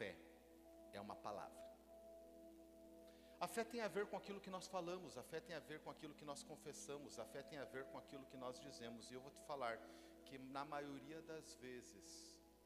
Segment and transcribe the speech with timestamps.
[0.00, 0.16] fé
[0.94, 1.60] é uma palavra.
[3.38, 5.78] A fé tem a ver com aquilo que nós falamos, a fé tem a ver
[5.80, 9.10] com aquilo que nós confessamos, a fé tem a ver com aquilo que nós dizemos.
[9.10, 9.78] E eu vou te falar
[10.26, 12.08] que na maioria das vezes,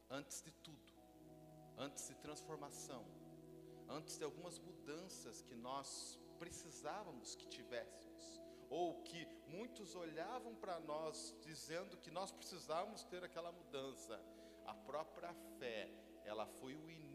[0.09, 0.93] antes de tudo,
[1.77, 3.05] antes de transformação,
[3.89, 11.37] antes de algumas mudanças que nós precisávamos que tivéssemos, ou que muitos olhavam para nós
[11.41, 14.21] dizendo que nós precisávamos ter aquela mudança,
[14.67, 15.89] a própria fé,
[16.25, 17.14] ela foi o início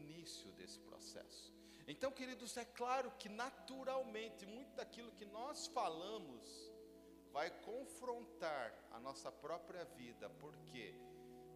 [0.58, 1.54] desse processo.
[1.88, 6.72] Então, queridos, é claro que naturalmente muito daquilo que nós falamos
[7.32, 10.94] vai confrontar a nossa própria vida, por quê?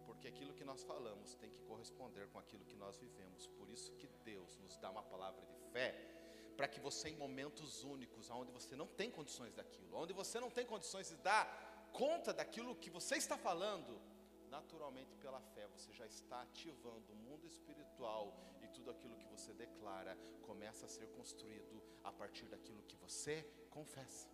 [0.06, 3.46] Porque aquilo que nós falamos tem que corresponder com aquilo que nós vivemos.
[3.46, 5.88] Por isso que Deus nos dá uma palavra de fé,
[6.56, 10.50] para que você em momentos únicos, onde você não tem condições daquilo, onde você não
[10.50, 14.00] tem condições de dar conta daquilo que você está falando,
[14.50, 18.32] naturalmente pela fé você já está ativando o mundo espiritual
[18.74, 23.36] tudo aquilo que você declara começa a ser construído a partir daquilo que você
[23.70, 24.28] confessa.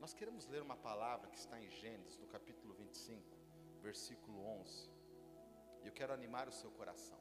[0.00, 3.38] Nós queremos ler uma palavra que está em Gênesis, no capítulo 25,
[3.80, 4.90] versículo 11.
[5.82, 7.20] E eu quero animar o seu coração,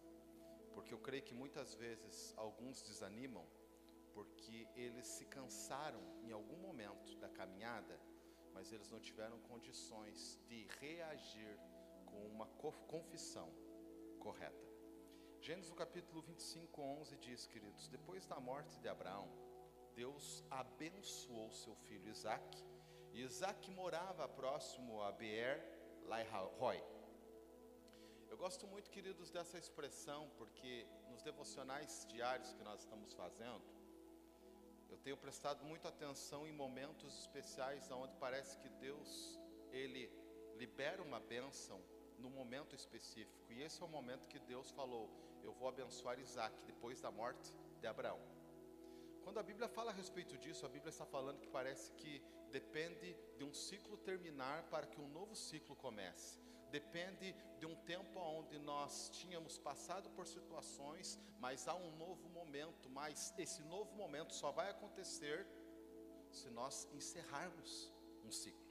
[0.73, 3.45] porque eu creio que muitas vezes alguns desanimam
[4.14, 7.99] porque eles se cansaram em algum momento da caminhada,
[8.53, 11.59] mas eles não tiveram condições de reagir
[12.05, 12.47] com uma
[12.88, 13.49] confissão
[14.19, 14.64] correta.
[15.45, 19.29] Gênesis no capítulo 25, 11 diz, queridos: Depois da morte de Abraão,
[19.93, 22.65] Deus abençoou seu filho Isaac,
[23.13, 25.63] e Isaac morava próximo a Beer
[26.07, 26.83] Laihoi.
[28.27, 33.63] Eu gosto muito, queridos, dessa expressão, porque nos devocionais diários que nós estamos fazendo,
[34.89, 39.39] eu tenho prestado muita atenção em momentos especiais onde parece que Deus,
[39.71, 40.11] Ele
[40.55, 41.80] libera uma bênção
[42.17, 43.53] no momento específico.
[43.53, 45.07] E esse é o momento que Deus falou:
[45.45, 48.19] Eu vou abençoar Isaac depois da morte de Abraão.
[49.23, 52.21] Quando a Bíblia fala a respeito disso, a Bíblia está falando que parece que
[52.52, 56.39] depende de um ciclo terminar para que um novo ciclo comece.
[56.71, 62.89] Depende de um tempo onde nós tínhamos passado por situações, mas há um novo momento,
[62.89, 65.47] mas esse novo momento só vai acontecer
[66.31, 67.93] se nós encerrarmos
[68.23, 68.65] um ciclo.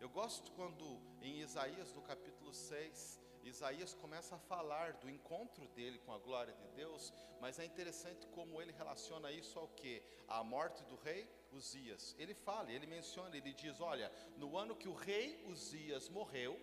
[0.00, 5.98] Eu gosto quando em Isaías, no capítulo 6, Isaías começa a falar do encontro dele
[5.98, 10.02] com a glória de Deus, mas é interessante como ele relaciona isso ao que?
[10.28, 12.14] A morte do rei Uzias.
[12.18, 16.58] Ele fala, ele menciona, ele diz: Olha, no ano que o rei Uzias morreu,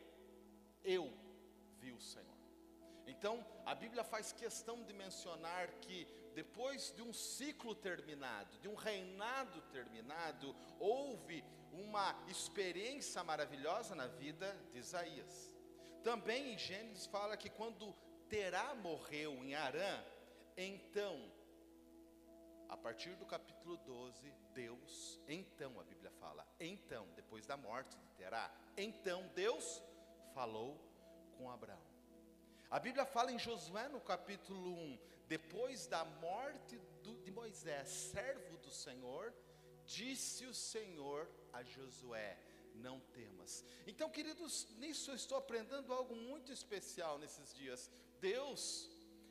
[0.83, 1.11] eu
[1.79, 2.39] vi o Senhor.
[3.05, 8.75] Então, a Bíblia faz questão de mencionar que depois de um ciclo terminado, de um
[8.75, 15.58] reinado terminado, houve uma experiência maravilhosa na vida de Isaías.
[16.03, 17.93] Também em Gênesis fala que quando
[18.29, 20.03] Terá morreu em Arã,
[20.55, 21.31] então,
[22.67, 28.09] a partir do capítulo 12, Deus, então a Bíblia fala, então, depois da morte de
[28.11, 29.81] Terá, então Deus
[30.33, 30.79] falou
[31.37, 31.81] com Abraão.
[32.69, 38.57] A Bíblia fala em Josué no capítulo 1, depois da morte do, de Moisés, servo
[38.57, 39.33] do Senhor,
[39.85, 42.37] disse o Senhor a Josué:
[42.75, 43.63] Não temas.
[43.85, 47.89] Então, queridos, nisso eu estou aprendendo algo muito especial nesses dias.
[48.21, 48.89] Deus,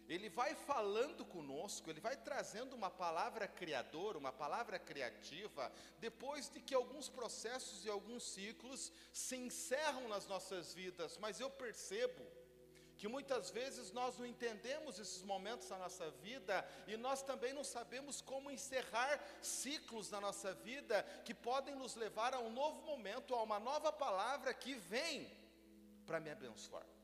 [0.08, 6.60] Ele vai falando conosco, Ele vai trazendo uma palavra criadora, uma palavra criativa, depois de
[6.60, 12.37] que alguns processos e alguns ciclos se encerram nas nossas vidas, mas eu percebo
[12.98, 17.62] que muitas vezes nós não entendemos esses momentos da nossa vida e nós também não
[17.62, 23.34] sabemos como encerrar ciclos na nossa vida que podem nos levar a um novo momento,
[23.34, 25.30] a uma nova palavra que vem
[26.04, 26.97] para me abençoar.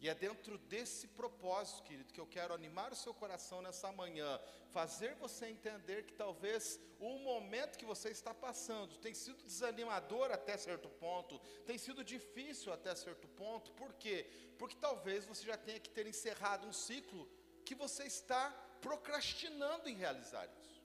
[0.00, 4.40] E é dentro desse propósito, querido, que eu quero animar o seu coração nessa manhã,
[4.70, 10.56] fazer você entender que talvez o momento que você está passando tem sido desanimador até
[10.56, 14.26] certo ponto, tem sido difícil até certo ponto, por quê?
[14.58, 17.28] Porque talvez você já tenha que ter encerrado um ciclo
[17.66, 18.50] que você está
[18.80, 20.80] procrastinando em realizar isso.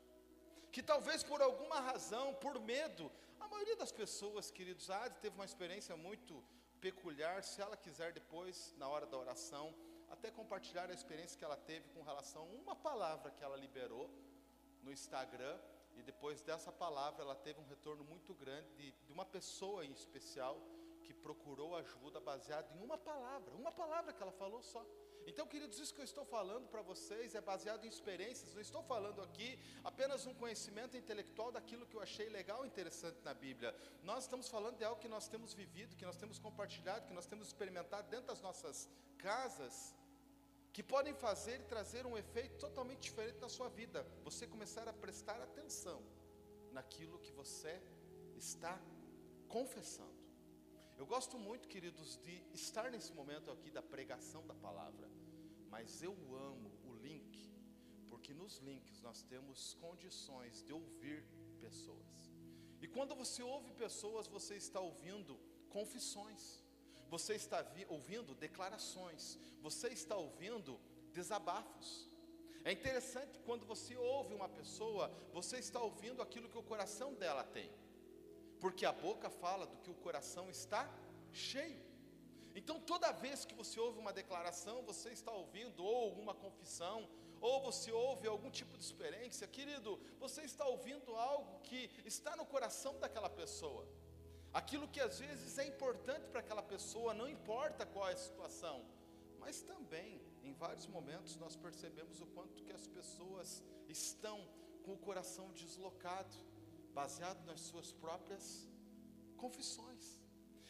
[0.74, 3.10] Que talvez por alguma razão, por medo,
[3.40, 6.44] a maioria das pessoas, queridos, ah, teve uma experiência muito
[6.86, 9.74] peculiar, se ela quiser depois, na hora da oração,
[10.08, 14.08] até compartilhar a experiência que ela teve com relação a uma palavra que ela liberou
[14.84, 15.58] no Instagram,
[15.96, 19.92] e depois dessa palavra ela teve um retorno muito grande de, de uma pessoa em
[19.94, 20.62] especial
[21.04, 24.86] que procurou ajuda baseado em uma palavra, uma palavra que ela falou só.
[25.28, 28.84] Então, queridos, isso que eu estou falando para vocês é baseado em experiências, não estou
[28.84, 33.76] falando aqui apenas um conhecimento intelectual daquilo que eu achei legal e interessante na Bíblia.
[34.04, 37.26] Nós estamos falando de algo que nós temos vivido, que nós temos compartilhado, que nós
[37.26, 38.88] temos experimentado dentro das nossas
[39.18, 39.96] casas,
[40.72, 44.06] que podem fazer e trazer um efeito totalmente diferente na sua vida.
[44.24, 46.04] Você começar a prestar atenção
[46.72, 47.82] naquilo que você
[48.36, 48.80] está
[49.48, 50.26] confessando.
[50.98, 55.10] Eu gosto muito, queridos, de estar nesse momento aqui da pregação da palavra,
[55.76, 56.16] mas eu
[56.50, 57.34] amo o link,
[58.10, 61.20] porque nos links nós temos condições de ouvir
[61.60, 62.16] pessoas.
[62.84, 65.38] E quando você ouve pessoas, você está ouvindo
[65.78, 66.64] confissões,
[67.10, 70.80] você está ouvindo declarações, você está ouvindo
[71.12, 72.10] desabafos.
[72.64, 77.44] É interessante quando você ouve uma pessoa, você está ouvindo aquilo que o coração dela
[77.44, 77.70] tem,
[78.62, 80.90] porque a boca fala do que o coração está
[81.34, 81.85] cheio.
[82.56, 87.08] Então, toda vez que você ouve uma declaração, você está ouvindo ou uma confissão,
[87.42, 92.46] ou você ouve algum tipo de experiência, querido, você está ouvindo algo que está no
[92.46, 93.86] coração daquela pessoa.
[94.54, 98.86] Aquilo que às vezes é importante para aquela pessoa, não importa qual é a situação,
[99.38, 104.48] mas também, em vários momentos, nós percebemos o quanto que as pessoas estão
[104.84, 106.38] com o coração deslocado,
[106.94, 108.66] baseado nas suas próprias
[109.36, 110.25] confissões.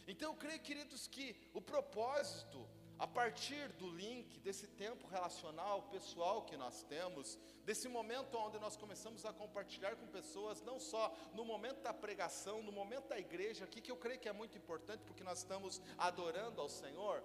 [0.08, 2.68] Então eu creio, queridos, que o propósito
[2.98, 8.78] a partir do link, desse tempo relacional, pessoal que nós temos, desse momento onde nós
[8.78, 13.66] começamos a compartilhar com pessoas, não só no momento da pregação, no momento da igreja,
[13.66, 17.22] aqui que eu creio que é muito importante, porque nós estamos adorando ao Senhor,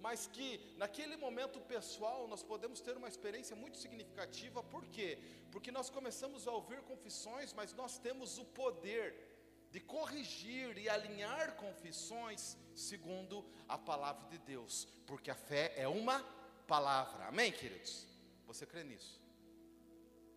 [0.00, 5.18] mas que naquele momento pessoal nós podemos ter uma experiência muito significativa, por quê?
[5.52, 9.35] Porque nós começamos a ouvir confissões, mas nós temos o poder
[9.76, 16.18] de corrigir e alinhar confissões segundo a palavra de Deus, porque a fé é uma
[16.66, 17.26] palavra.
[17.26, 18.08] Amém, queridos?
[18.46, 19.20] Você crê nisso?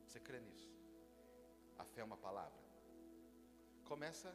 [0.06, 0.70] Você crê nisso?
[1.78, 2.60] A fé é uma palavra.
[3.86, 4.30] Começa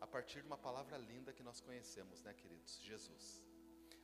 [0.00, 2.78] a partir de uma palavra linda que nós conhecemos, né, queridos?
[2.84, 3.42] Jesus.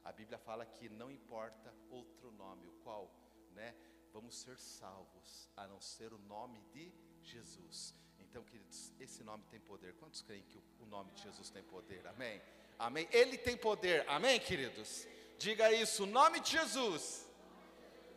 [0.02, 3.08] A Bíblia fala que não importa outro nome, o qual,
[3.52, 3.76] né,
[4.12, 6.93] vamos ser salvos, a não ser o nome de
[7.23, 7.94] Jesus.
[8.19, 9.94] Então, queridos, esse nome tem poder.
[9.94, 12.06] Quantos creem que o nome de Jesus tem poder?
[12.06, 12.41] Amém?
[12.79, 13.09] Amém?
[13.11, 14.09] Ele tem poder.
[14.09, 15.06] Amém, queridos?
[15.38, 16.05] Diga isso.
[16.05, 17.26] O nome de Jesus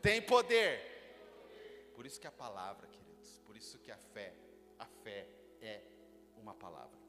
[0.01, 1.91] tem poder.
[1.95, 4.33] Por isso que a palavra, queridos, por isso que a fé,
[4.77, 5.27] a fé
[5.61, 5.81] é
[6.35, 6.99] uma palavra.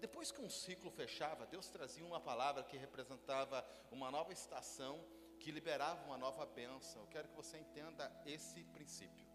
[0.00, 5.02] Depois que um ciclo fechava, Deus trazia uma palavra que representava uma nova estação,
[5.44, 7.02] que liberava uma nova bênção.
[7.02, 9.26] Eu quero que você entenda esse princípio.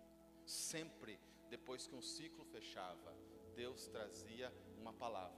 [0.44, 1.20] Sempre
[1.52, 3.16] depois que um ciclo fechava,
[3.56, 5.38] Deus trazia uma palavra.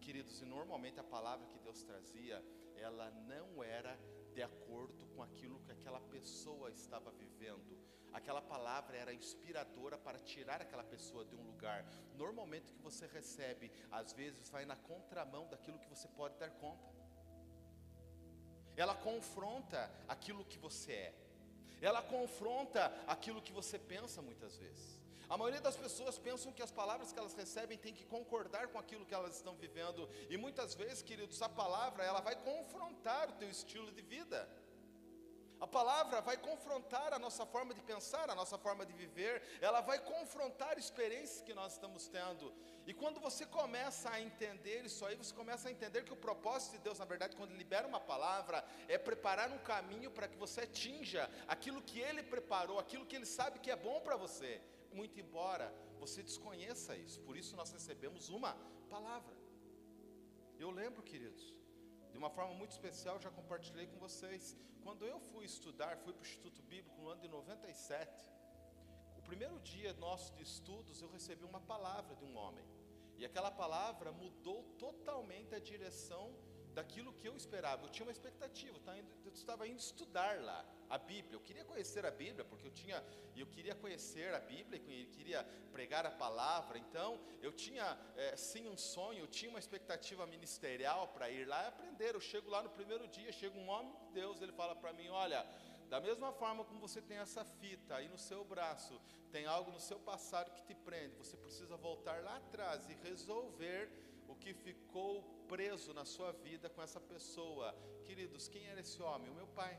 [0.00, 2.40] Queridos, e normalmente a palavra que Deus trazia,
[2.76, 3.98] ela não era
[4.32, 7.76] de acordo com aquilo que aquela pessoa estava vivendo.
[8.12, 11.84] Aquela palavra era inspiradora para tirar aquela pessoa de um lugar.
[12.14, 16.50] Normalmente o que você recebe, às vezes vai na contramão daquilo que você pode dar
[16.52, 17.01] conta.
[18.82, 19.80] Ela confronta
[20.14, 21.14] aquilo que você é.
[21.88, 24.86] Ela confronta aquilo que você pensa muitas vezes.
[25.32, 28.78] A maioria das pessoas pensam que as palavras que elas recebem têm que concordar com
[28.78, 30.08] aquilo que elas estão vivendo.
[30.28, 34.48] E muitas vezes, queridos, a palavra ela vai confrontar o teu estilo de vida.
[35.64, 39.80] A palavra vai confrontar a nossa forma de pensar, a nossa forma de viver, ela
[39.80, 42.52] vai confrontar experiências que nós estamos tendo.
[42.84, 46.72] E quando você começa a entender isso aí, você começa a entender que o propósito
[46.72, 50.62] de Deus, na verdade, quando libera uma palavra, é preparar um caminho para que você
[50.62, 54.60] atinja aquilo que Ele preparou, aquilo que Ele sabe que é bom para você
[54.92, 57.20] muito embora você desconheça isso.
[57.20, 58.56] Por isso nós recebemos uma
[58.90, 59.36] palavra.
[60.58, 61.54] Eu lembro, queridos,
[62.12, 64.56] de uma forma muito especial, já compartilhei com vocês.
[64.82, 68.30] Quando eu fui estudar, fui para o Instituto Bíblico no ano de 97.
[69.16, 72.64] O primeiro dia nosso de estudos, eu recebi uma palavra de um homem.
[73.16, 76.36] E aquela palavra mudou totalmente a direção
[76.74, 77.84] daquilo que eu esperava.
[77.84, 78.98] Eu tinha uma expectativa, tá
[79.34, 81.34] estava indo estudar lá a Bíblia.
[81.36, 83.02] Eu queria conhecer a Bíblia, porque eu tinha,
[83.36, 86.78] eu queria conhecer a Bíblia, eu queria pregar a palavra.
[86.78, 91.64] Então, eu tinha é, sim um sonho, eu tinha uma expectativa ministerial para ir lá
[91.64, 92.14] e aprender.
[92.14, 95.08] Eu chego lá no primeiro dia, chega um homem de Deus, ele fala para mim:
[95.08, 95.46] Olha,
[95.88, 99.80] da mesma forma como você tem essa fita aí no seu braço, tem algo no
[99.80, 103.90] seu passado que te prende, você precisa voltar lá atrás e resolver
[104.28, 105.22] o que ficou
[105.52, 107.66] preso na sua vida com essa pessoa.
[108.06, 109.30] Queridos, quem era esse homem?
[109.30, 109.74] O meu pai.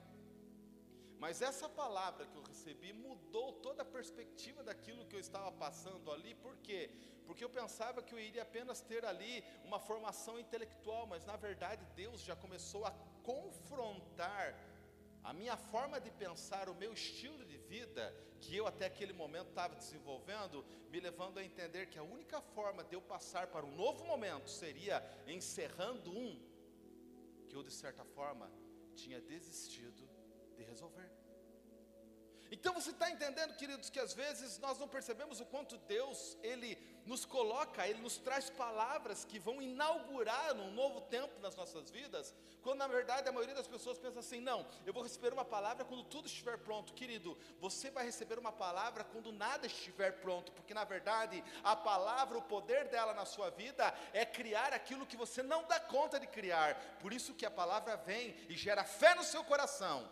[1.24, 6.12] Mas essa palavra que eu recebi mudou toda a perspectiva daquilo que eu estava passando
[6.12, 6.82] ali, por quê?
[7.26, 11.84] Porque eu pensava que eu iria apenas ter ali uma formação intelectual, mas na verdade
[11.96, 12.92] Deus já começou a
[13.24, 14.48] confrontar
[15.24, 19.50] a minha forma de pensar, o meu estilo de vida, que eu até aquele momento
[19.50, 23.76] estava desenvolvendo, me levando a entender que a única forma de eu passar para um
[23.76, 26.40] novo momento seria encerrando um
[27.48, 28.52] que eu, de certa forma,
[28.96, 30.10] tinha desistido
[30.56, 31.23] de resolver.
[32.56, 36.78] Então você está entendendo, queridos, que às vezes nós não percebemos o quanto Deus, Ele
[37.04, 42.32] nos coloca, Ele nos traz palavras que vão inaugurar um novo tempo nas nossas vidas,
[42.62, 45.84] quando na verdade a maioria das pessoas pensa assim: não, eu vou receber uma palavra
[45.84, 46.94] quando tudo estiver pronto.
[46.94, 52.38] Querido, você vai receber uma palavra quando nada estiver pronto, porque na verdade a palavra,
[52.38, 56.28] o poder dela na sua vida é criar aquilo que você não dá conta de
[56.28, 56.76] criar.
[57.00, 60.08] Por isso que a palavra vem e gera fé no seu coração.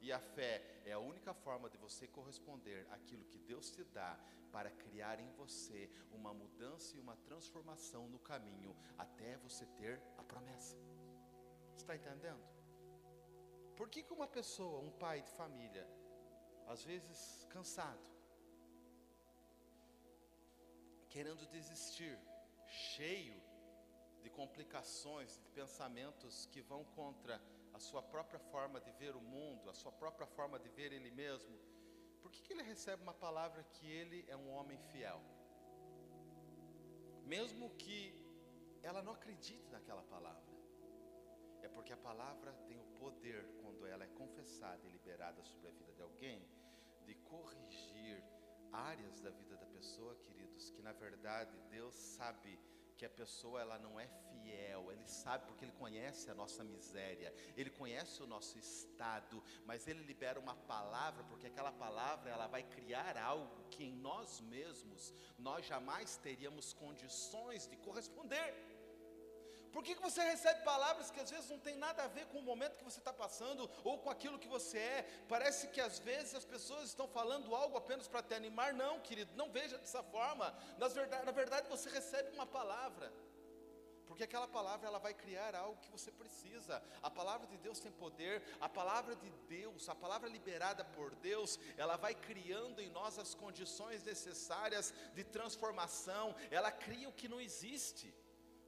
[0.00, 4.18] E a fé é a única forma de você corresponder àquilo que Deus te dá
[4.50, 10.22] para criar em você uma mudança e uma transformação no caminho até você ter a
[10.22, 10.76] promessa.
[11.76, 12.42] Está entendendo?
[13.76, 15.88] Por que, que uma pessoa, um pai de família,
[16.66, 18.12] às vezes cansado,
[21.08, 22.18] querendo desistir,
[22.66, 23.42] cheio
[24.22, 27.42] de complicações, de pensamentos que vão contra
[27.72, 31.10] a sua própria forma de ver o mundo, a sua própria forma de ver ele
[31.10, 31.58] mesmo,
[32.20, 35.20] por que, que ele recebe uma palavra que ele é um homem fiel?
[37.24, 38.14] Mesmo que
[38.82, 40.52] ela não acredite naquela palavra,
[41.62, 45.70] é porque a palavra tem o poder, quando ela é confessada e liberada sobre a
[45.72, 46.46] vida de alguém,
[47.04, 48.22] de corrigir
[48.72, 52.58] áreas da vida da pessoa, queridos, que na verdade Deus sabe
[53.02, 57.34] que a pessoa ela não é fiel, ele sabe porque ele conhece a nossa miséria,
[57.56, 62.62] ele conhece o nosso estado, mas ele libera uma palavra, porque aquela palavra ela vai
[62.62, 68.54] criar algo que em nós mesmos nós jamais teríamos condições de corresponder.
[69.72, 72.38] Por que, que você recebe palavras que às vezes não tem nada a ver com
[72.38, 75.02] o momento que você está passando ou com aquilo que você é?
[75.28, 78.74] Parece que às vezes as pessoas estão falando algo apenas para te animar.
[78.74, 80.54] Não, querido, não veja dessa forma.
[80.78, 83.10] Na verdade, na verdade, você recebe uma palavra.
[84.06, 86.82] Porque aquela palavra ela vai criar algo que você precisa.
[87.02, 91.58] A palavra de Deus tem poder, a palavra de Deus, a palavra liberada por Deus,
[91.78, 96.34] ela vai criando em nós as condições necessárias de transformação.
[96.50, 98.14] Ela cria o que não existe.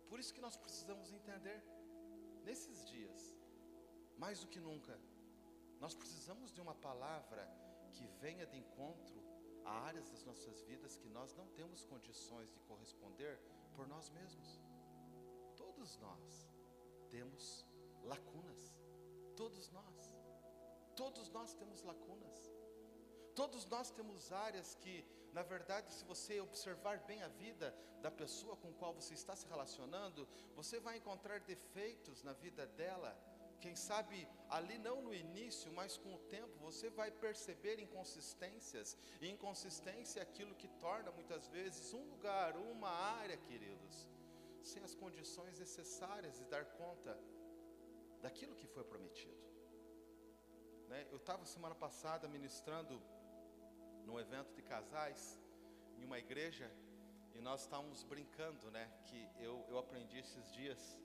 [0.09, 1.63] Por isso que nós precisamos entender,
[2.45, 3.35] nesses dias,
[4.17, 4.99] mais do que nunca,
[5.81, 7.49] nós precisamos de uma palavra
[7.93, 9.23] que venha de encontro
[9.65, 13.41] a áreas das nossas vidas que nós não temos condições de corresponder
[13.75, 14.61] por nós mesmos.
[15.57, 16.49] Todos nós
[17.11, 17.65] temos
[18.03, 18.75] lacunas,
[19.37, 20.13] todos nós,
[20.95, 22.53] todos nós temos lacunas,
[23.35, 28.57] todos nós temos áreas que na verdade, se você observar bem a vida da pessoa
[28.57, 33.11] com qual você está se relacionando, você vai encontrar defeitos na vida dela.
[33.61, 38.97] Quem sabe ali não no início, mas com o tempo você vai perceber inconsistências.
[39.21, 44.09] E inconsistência é aquilo que torna muitas vezes um lugar, uma área, queridos,
[44.63, 47.19] sem as condições necessárias de dar conta
[48.23, 49.43] daquilo que foi prometido.
[50.89, 51.09] Né?
[51.11, 53.03] Eu estava semana passada ministrando
[54.05, 55.41] num evento de casais,
[55.99, 56.71] em uma igreja,
[57.35, 58.91] e nós estávamos brincando, né?
[59.05, 60.99] Que eu, eu aprendi esses dias,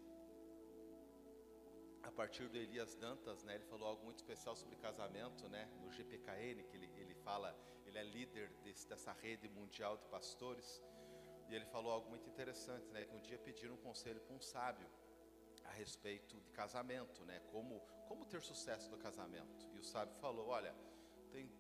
[2.04, 3.56] a partir do Elias Dantas, né?
[3.56, 5.70] Ele falou algo muito especial sobre casamento, né?
[5.82, 10.82] No GPKN, que ele, ele fala, ele é líder desse, dessa rede mundial de pastores,
[11.50, 13.06] e ele falou algo muito interessante, né?
[13.06, 14.88] Que um dia pediram um conselho para um sábio
[15.66, 17.40] a respeito de casamento, né?
[17.52, 19.68] Como, como ter sucesso no casamento.
[19.74, 20.76] E o sábio falou: olha,
[21.32, 21.52] tem,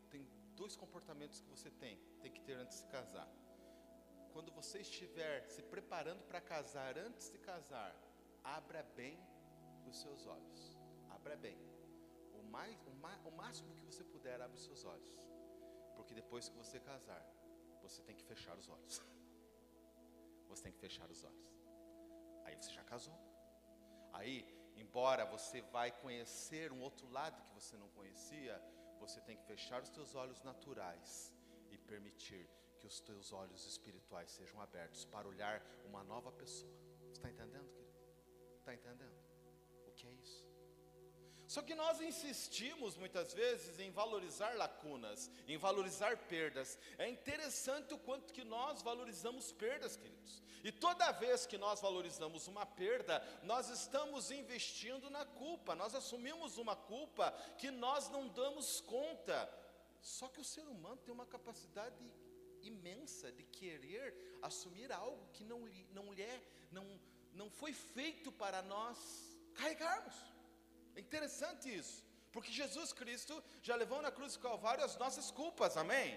[0.61, 3.27] dois comportamentos que você tem, tem que ter antes de se casar.
[4.33, 7.95] Quando você estiver se preparando para casar, antes de casar,
[8.43, 9.17] abra bem
[9.89, 10.77] os seus olhos.
[11.09, 11.57] Abra bem.
[12.33, 15.13] O, mais, o, ma, o máximo que você puder, abra os seus olhos.
[15.95, 17.23] Porque depois que você casar,
[17.81, 19.01] você tem que fechar os olhos.
[20.49, 21.47] Você tem que fechar os olhos.
[22.43, 23.15] Aí você já casou.
[24.11, 24.35] Aí,
[24.75, 28.59] embora você vai conhecer um outro lado que você não conhecia,
[28.99, 31.33] você tem que fechar os teus olhos naturais
[31.71, 36.71] e permitir que os teus olhos espirituais sejam abertos para olhar uma nova pessoa.
[37.11, 37.97] Está entendendo, querido?
[38.59, 39.17] Está entendendo?
[39.87, 40.48] O que é isso?
[41.49, 46.77] Só que nós insistimos muitas vezes em valorizar lacunas, em valorizar perdas.
[46.95, 50.43] É interessante o quanto que nós valorizamos perdas, queridos.
[50.63, 55.73] E toda vez que nós valorizamos uma perda, nós estamos investindo na culpa.
[55.73, 59.51] Nós assumimos uma culpa que nós não damos conta.
[60.01, 62.13] Só que o ser humano tem uma capacidade
[62.61, 65.61] imensa de querer assumir algo que não,
[65.93, 66.85] não lhe é, não,
[67.33, 68.99] não foi feito para nós
[69.55, 70.13] carregarmos.
[70.99, 71.97] É interessante isso,
[72.33, 73.33] porque Jesus Cristo
[73.67, 76.09] já levou na cruz do Calvário as nossas culpas, amém?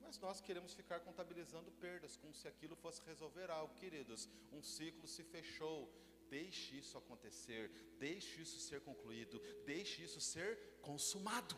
[0.00, 4.28] Mas nós queremos ficar contabilizando perdas, como se aquilo fosse resolver algo, queridos.
[4.50, 5.78] Um ciclo se fechou.
[6.28, 7.70] Deixe isso acontecer,
[8.06, 10.50] deixe isso ser concluído, deixe isso ser
[10.88, 11.56] consumado.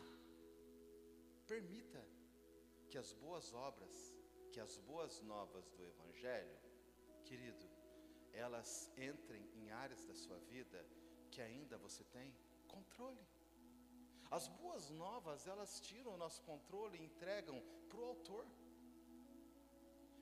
[1.47, 2.01] permita
[2.89, 3.95] que as boas obras,
[4.51, 6.57] que as boas novas do Evangelho,
[7.25, 7.67] querido,
[8.31, 10.79] elas entrem em áreas da sua vida
[11.31, 12.27] que ainda você tem
[12.67, 13.25] controle.
[14.37, 17.57] As boas novas, elas tiram o nosso controle e entregam
[17.89, 18.45] para o autor.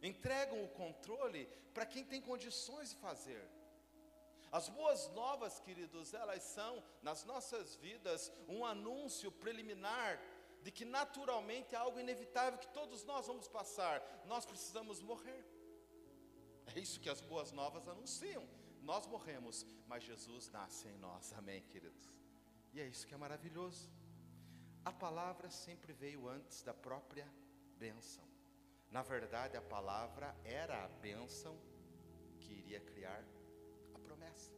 [0.01, 3.43] Entregam o controle para quem tem condições de fazer.
[4.51, 10.19] As boas novas, queridos, elas são, nas nossas vidas, um anúncio preliminar
[10.63, 13.95] de que naturalmente é algo inevitável que todos nós vamos passar.
[14.25, 15.45] Nós precisamos morrer.
[16.75, 18.43] É isso que as boas novas anunciam.
[18.89, 21.31] Nós morremos, mas Jesus nasce em nós.
[21.33, 22.11] Amém, queridos?
[22.73, 23.87] E é isso que é maravilhoso.
[24.83, 27.27] A palavra sempre veio antes da própria
[27.77, 28.23] bênção.
[28.89, 31.55] Na verdade, a palavra era a bênção
[32.39, 33.23] que iria criar
[33.93, 34.51] a promessa.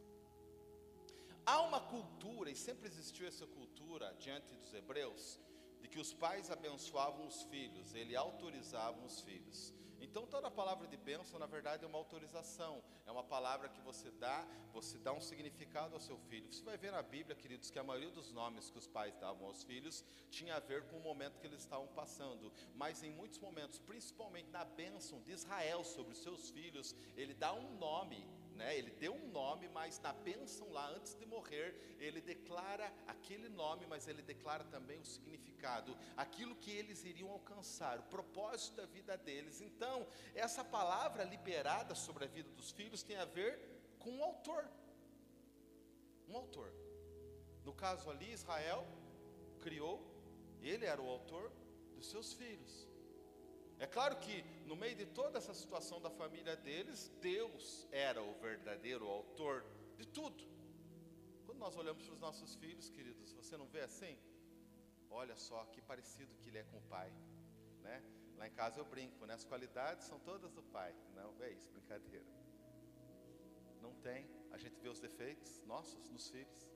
[1.44, 5.38] Há uma cultura, e sempre existiu essa cultura diante dos hebreus,
[5.82, 9.74] de que os pais abençoavam os filhos, ele autorizavam os filhos.
[10.02, 14.10] Então toda palavra de bênção, na verdade, é uma autorização, é uma palavra que você
[14.10, 16.52] dá, você dá um significado ao seu filho.
[16.52, 19.46] Você vai ver na Bíblia, queridos, que a maioria dos nomes que os pais davam
[19.46, 22.52] aos filhos tinha a ver com o momento que eles estavam passando.
[22.74, 27.52] Mas em muitos momentos, principalmente na bênção de Israel sobre os seus filhos, ele dá
[27.52, 28.26] um nome
[28.62, 28.76] né?
[28.78, 33.86] Ele deu um nome, mas na bênção lá, antes de morrer, ele declara aquele nome,
[33.86, 39.16] mas ele declara também o significado, aquilo que eles iriam alcançar, o propósito da vida
[39.16, 39.60] deles.
[39.60, 43.58] Então, essa palavra liberada sobre a vida dos filhos tem a ver
[43.98, 44.68] com um autor.
[46.28, 46.72] Um autor.
[47.64, 48.86] No caso ali, Israel
[49.60, 49.96] criou,
[50.60, 51.52] ele era o autor
[51.94, 52.91] dos seus filhos.
[53.82, 58.32] É claro que no meio de toda essa situação da família deles, Deus era o
[58.34, 59.64] verdadeiro autor
[59.96, 60.44] de tudo.
[61.44, 64.16] Quando nós olhamos para os nossos filhos, queridos, você não vê assim?
[65.10, 67.12] Olha só que parecido que ele é com o pai,
[67.80, 68.00] né?
[68.36, 69.34] Lá em casa eu brinco, né?
[69.34, 70.94] As qualidades são todas do pai.
[71.16, 72.24] Não, é isso, brincadeira.
[73.80, 74.30] Não tem.
[74.52, 76.70] A gente vê os defeitos nossos nos filhos.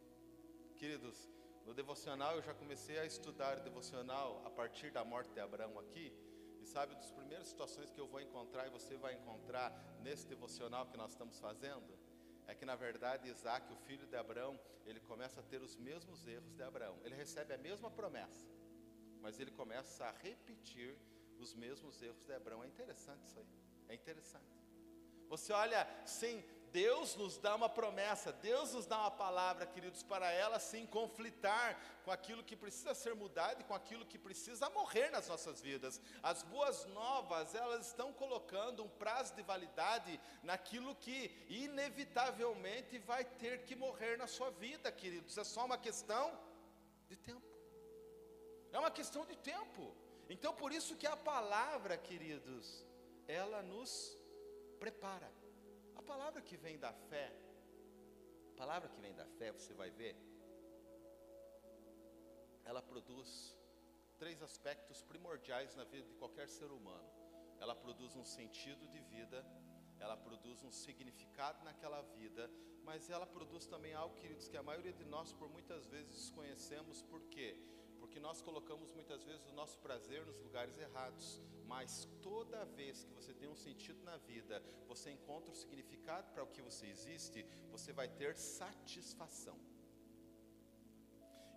[0.77, 1.31] Queridos,
[1.65, 5.79] no devocional eu já comecei a estudar o devocional a partir da morte de Abraão
[5.79, 6.26] aqui
[6.67, 10.97] sabe, das primeiras situações que eu vou encontrar e você vai encontrar nesse devocional que
[10.97, 11.99] nós estamos fazendo,
[12.47, 16.27] é que na verdade Isaac, o filho de Abraão, ele começa a ter os mesmos
[16.27, 16.99] erros de Abraão.
[17.05, 18.47] Ele recebe a mesma promessa,
[19.21, 20.97] mas ele começa a repetir
[21.39, 22.63] os mesmos erros de Abraão.
[22.63, 23.47] É interessante isso aí.
[23.89, 24.57] É interessante.
[25.29, 26.45] Você olha, sim,
[26.77, 31.69] Deus nos dá uma promessa, Deus nos dá uma palavra, queridos, para ela sim conflitar
[32.05, 35.99] com aquilo que precisa ser mudado e com aquilo que precisa morrer nas nossas vidas.
[36.23, 43.63] As boas novas, elas estão colocando um prazo de validade naquilo que inevitavelmente vai ter
[43.65, 45.39] que morrer na sua vida, queridos.
[45.39, 46.39] É só uma questão
[47.09, 47.49] de tempo.
[48.71, 49.97] É uma questão de tempo.
[50.29, 52.85] Então, por isso que a palavra, queridos,
[53.27, 54.15] ela nos
[54.79, 55.36] prepara
[56.03, 57.33] palavra que vem da fé,
[58.53, 60.17] a palavra que vem da fé, você vai ver,
[62.65, 63.57] ela produz
[64.19, 67.09] três aspectos primordiais na vida de qualquer ser humano.
[67.61, 69.45] Ela produz um sentido de vida,
[69.99, 72.51] ela produz um significado naquela vida,
[72.83, 77.03] mas ela produz também algo, queridos, que a maioria de nós por muitas vezes desconhecemos,
[77.03, 77.57] por quê?
[77.99, 81.43] Porque nós colocamos muitas vezes o nosso prazer nos lugares errados.
[81.67, 86.43] Mas toda vez que você tem um sentido na vida, você encontra o significado para
[86.43, 89.59] o que você existe, você vai ter satisfação.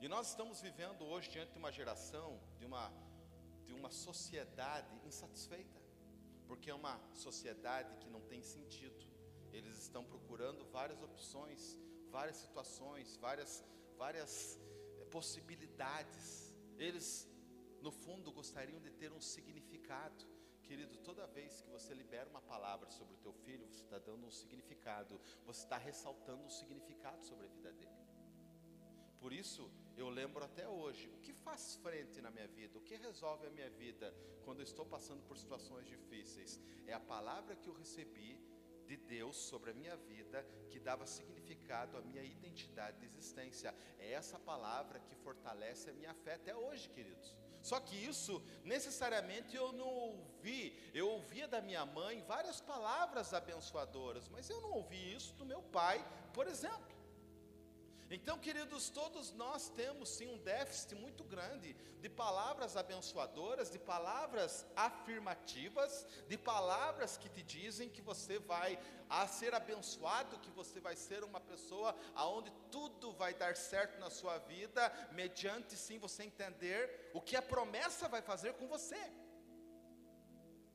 [0.01, 2.91] E nós estamos vivendo hoje diante de uma geração, de uma,
[3.65, 5.79] de uma sociedade insatisfeita,
[6.47, 9.05] porque é uma sociedade que não tem sentido.
[9.51, 11.77] Eles estão procurando várias opções,
[12.09, 13.63] várias situações, várias,
[13.97, 14.57] várias
[14.99, 16.55] eh, possibilidades.
[16.77, 17.28] Eles
[17.81, 20.25] no fundo gostariam de ter um significado.
[20.63, 24.27] Querido, toda vez que você libera uma palavra sobre o teu filho, você está dando
[24.27, 27.99] um significado, você está ressaltando um significado sobre a vida dele.
[29.19, 32.95] Por isso, eu lembro até hoje, o que faz frente na minha vida, o que
[32.95, 34.13] resolve a minha vida
[34.45, 38.39] quando eu estou passando por situações difíceis, é a palavra que eu recebi
[38.85, 43.75] de Deus sobre a minha vida que dava significado à minha identidade de existência.
[43.99, 47.35] É essa palavra que fortalece a minha fé até hoje, queridos.
[47.61, 50.77] Só que isso necessariamente eu não ouvi.
[50.93, 55.61] Eu ouvia da minha mãe várias palavras abençoadoras, mas eu não ouvi isso do meu
[55.61, 56.98] pai, por exemplo.
[58.11, 64.65] Então, queridos, todos nós temos sim um déficit muito grande de palavras abençoadoras, de palavras
[64.75, 70.95] afirmativas, de palavras que te dizem que você vai a ser abençoado, que você vai
[70.95, 77.11] ser uma pessoa aonde tudo vai dar certo na sua vida, mediante sim você entender
[77.13, 78.99] o que a promessa vai fazer com você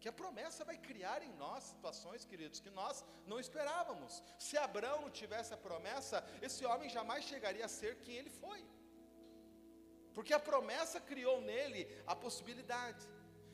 [0.04, 2.96] que a promessa vai criar em nós situações, queridos, que nós
[3.30, 4.22] não esperávamos.
[4.46, 8.60] Se Abraão não tivesse a promessa, esse homem jamais chegaria a ser quem ele foi.
[10.12, 13.02] Porque a promessa criou nele a possibilidade,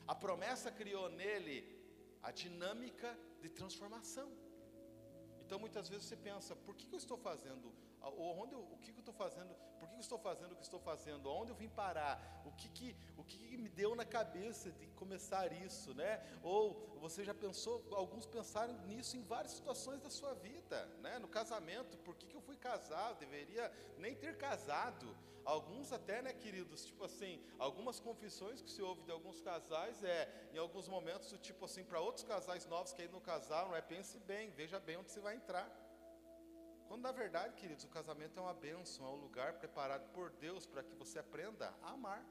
[0.05, 1.57] a promessa criou nele
[2.21, 3.09] a dinâmica
[3.43, 4.29] de transformação.
[5.45, 7.73] Então muitas vezes você pensa, por que, eu estou fazendo?
[8.41, 9.55] Onde eu, o que, eu estou fazendo?
[10.01, 11.29] Que eu estou fazendo o que estou fazendo?
[11.29, 12.41] Onde eu vim parar?
[12.43, 16.19] O que, que, o que me deu na cabeça de começar isso, né?
[16.41, 21.19] Ou você já pensou, alguns pensaram nisso em várias situações da sua vida, né?
[21.19, 23.11] No casamento, por que, que eu fui casar?
[23.11, 25.15] Eu deveria nem ter casado.
[25.45, 30.29] Alguns até, né, queridos, tipo assim, algumas confissões que se ouve de alguns casais é,
[30.53, 34.19] em alguns momentos, tipo assim, para outros casais novos que ainda não casaram, é pense
[34.19, 35.67] bem, veja bem onde você vai entrar.
[36.91, 40.65] Quando na verdade, queridos, o casamento é uma bênção, é um lugar preparado por Deus
[40.65, 42.21] para que você aprenda a amar.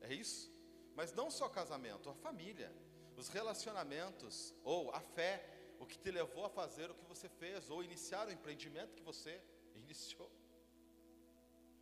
[0.00, 0.50] É isso?
[0.96, 2.72] Mas não só casamento, a família,
[3.18, 5.44] os relacionamentos, ou a fé,
[5.78, 9.02] o que te levou a fazer o que você fez, ou iniciar o empreendimento que
[9.02, 10.32] você iniciou.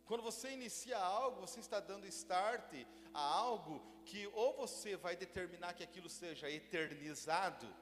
[0.03, 2.73] Quando você inicia algo, você está dando start
[3.13, 7.73] a algo que ou você vai determinar que aquilo seja eternizado,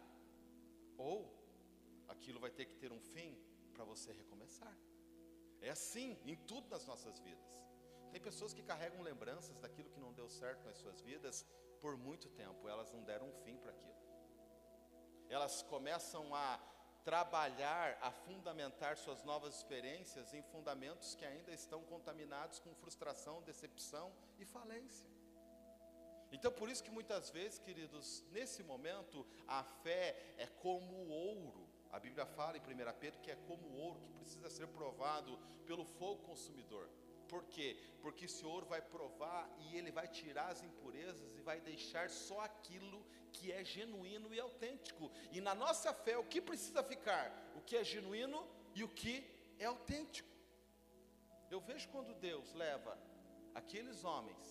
[0.99, 1.33] ou
[2.07, 3.35] aquilo vai ter que ter um fim
[3.75, 4.75] para você recomeçar.
[5.61, 7.51] É assim em tudo nas nossas vidas.
[8.11, 11.45] Tem pessoas que carregam lembranças daquilo que não deu certo nas suas vidas
[11.81, 13.95] por muito tempo, elas não deram um fim para aquilo.
[15.29, 16.59] Elas começam a
[17.03, 24.11] trabalhar a fundamentar suas novas experiências em fundamentos que ainda estão contaminados com frustração, decepção
[24.39, 25.07] e falência.
[26.31, 31.64] Então, por isso que muitas vezes, queridos, nesse momento, a fé é como o ouro.
[31.95, 32.63] A Bíblia fala em 1
[32.99, 36.89] Pedro que é como ouro que precisa ser provado pelo fogo consumidor.
[37.29, 37.77] Por quê?
[38.01, 42.41] Porque esse ouro vai provar e ele vai tirar as impurezas e vai deixar só
[42.41, 42.99] aquilo
[43.31, 45.09] que é genuíno e autêntico.
[45.31, 47.31] E na nossa fé, o que precisa ficar?
[47.55, 49.15] O que é genuíno e o que
[49.57, 50.29] é autêntico.
[51.49, 52.99] Eu vejo quando Deus leva
[53.53, 54.43] aqueles homens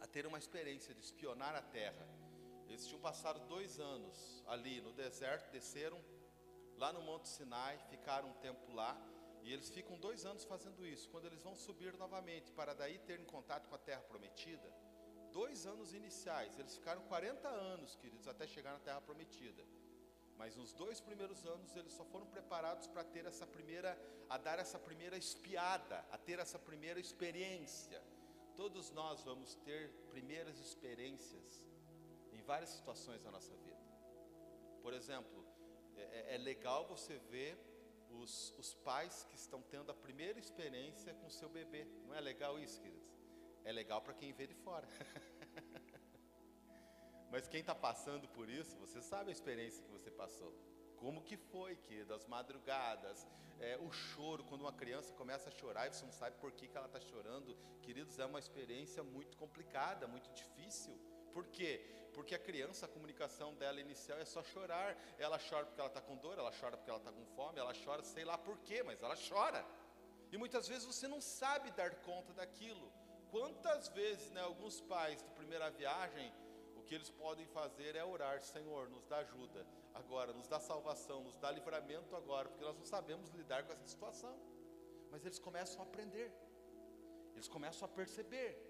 [0.00, 2.13] a ter uma experiência de espionar a terra.
[2.74, 5.96] Eles tinham passado dois anos ali no deserto, desceram
[6.76, 9.00] lá no Monte Sinai, ficaram um tempo lá,
[9.44, 11.08] e eles ficam dois anos fazendo isso.
[11.08, 14.68] Quando eles vão subir novamente para daí terem contato com a terra prometida,
[15.30, 19.64] dois anos iniciais, eles ficaram 40 anos, queridos, até chegar na terra prometida.
[20.36, 23.96] Mas nos dois primeiros anos eles só foram preparados para ter essa primeira,
[24.28, 28.02] a dar essa primeira espiada, a ter essa primeira experiência.
[28.56, 31.64] Todos nós vamos ter primeiras experiências
[32.44, 33.82] várias situações da nossa vida.
[34.82, 35.44] Por exemplo,
[35.96, 37.58] é, é, é legal você ver
[38.10, 41.86] os, os pais que estão tendo a primeira experiência com seu bebê.
[42.06, 43.12] Não é legal isso, queridos?
[43.64, 44.86] É legal para quem vê de fora.
[47.30, 50.54] Mas quem está passando por isso, você sabe a experiência que você passou.
[50.96, 53.26] Como que foi, que das madrugadas,
[53.58, 56.68] é, o choro, quando uma criança começa a chorar e você não sabe por que,
[56.68, 60.96] que ela está chorando, queridos, é uma experiência muito complicada, muito difícil.
[61.34, 61.72] Por quê?
[62.14, 64.96] Porque a criança, a comunicação dela inicial é só chorar.
[65.18, 67.74] Ela chora porque ela está com dor, ela chora porque ela está com fome, ela
[67.84, 69.62] chora sei lá por quê, mas ela chora.
[70.32, 72.90] E muitas vezes você não sabe dar conta daquilo.
[73.30, 76.32] Quantas vezes, né, alguns pais de primeira viagem
[76.86, 81.36] que eles podem fazer é orar, Senhor, nos dá ajuda agora, nos dá salvação, nos
[81.38, 84.38] dá livramento agora, porque nós não sabemos lidar com essa situação.
[85.10, 86.32] Mas eles começam a aprender,
[87.34, 88.63] eles começam a perceber,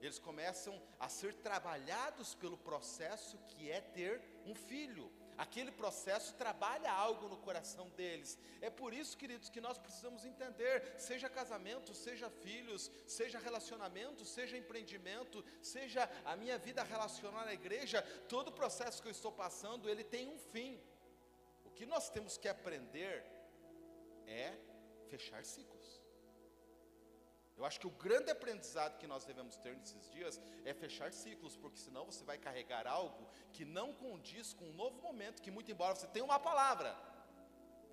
[0.00, 5.10] eles começam a ser trabalhados pelo processo que é ter um filho
[5.40, 8.38] aquele processo trabalha algo no coração deles.
[8.60, 14.58] É por isso, queridos, que nós precisamos entender: seja casamento, seja filhos, seja relacionamento, seja
[14.58, 19.88] empreendimento, seja a minha vida relacional na igreja, todo o processo que eu estou passando,
[19.88, 20.78] ele tem um fim.
[21.64, 23.24] O que nós temos que aprender
[24.26, 24.52] é
[25.08, 25.79] fechar ciclos.
[27.56, 31.56] Eu acho que o grande aprendizado que nós devemos ter nesses dias é fechar ciclos,
[31.56, 35.70] porque senão você vai carregar algo que não condiz com um novo momento, que muito
[35.70, 36.96] embora você tenha uma palavra,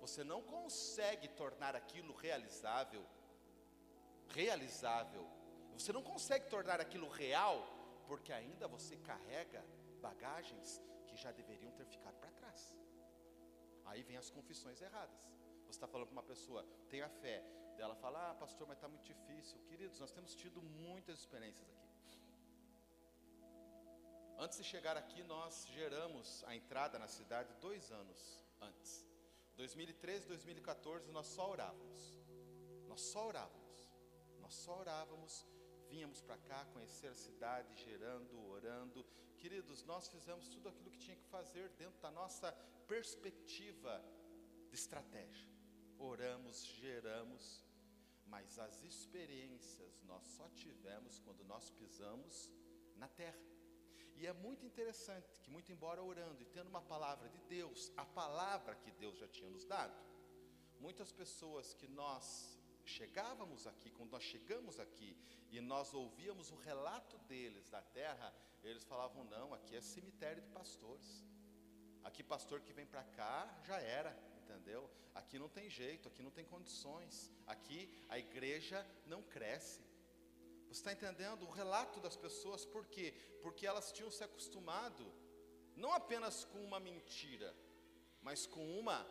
[0.00, 3.04] você não consegue tornar aquilo realizável,
[4.28, 5.26] realizável.
[5.74, 7.56] Você não consegue tornar aquilo real,
[8.06, 9.64] porque ainda você carrega
[10.00, 12.76] bagagens que já deveriam ter ficado para trás.
[13.86, 15.20] Aí vem as confissões erradas.
[15.66, 17.44] Você está falando para uma pessoa, tenha fé.
[17.82, 19.58] Ela fala, ah, pastor, mas está muito difícil.
[19.68, 21.88] Queridos, nós temos tido muitas experiências aqui.
[24.40, 29.04] Antes de chegar aqui, nós geramos a entrada na cidade dois anos antes.
[29.56, 32.14] 2013, 2014, nós só orávamos.
[32.86, 33.90] Nós só orávamos.
[34.40, 35.44] Nós só orávamos,
[35.88, 39.04] vínhamos para cá conhecer a cidade, gerando, orando.
[39.36, 42.52] Queridos, nós fizemos tudo aquilo que tinha que fazer dentro da nossa
[42.86, 44.02] perspectiva
[44.70, 45.48] de estratégia.
[45.98, 47.64] Oramos, geramos,
[48.28, 52.50] mas as experiências nós só tivemos quando nós pisamos
[52.96, 53.38] na terra.
[54.16, 58.04] E é muito interessante que, muito embora orando e tendo uma palavra de Deus, a
[58.04, 59.94] palavra que Deus já tinha nos dado,
[60.80, 65.16] muitas pessoas que nós chegávamos aqui, quando nós chegamos aqui
[65.50, 70.48] e nós ouvíamos o relato deles da terra, eles falavam: não, aqui é cemitério de
[70.48, 71.24] pastores.
[72.02, 74.16] Aqui, pastor que vem para cá já era,
[74.48, 74.88] entendeu?
[75.14, 79.82] Aqui não tem jeito, aqui não tem condições, aqui a igreja não cresce.
[80.68, 83.14] Você está entendendo o relato das pessoas, por quê?
[83.42, 85.04] Porque elas tinham se acostumado,
[85.76, 87.54] não apenas com uma mentira,
[88.22, 89.06] mas com uma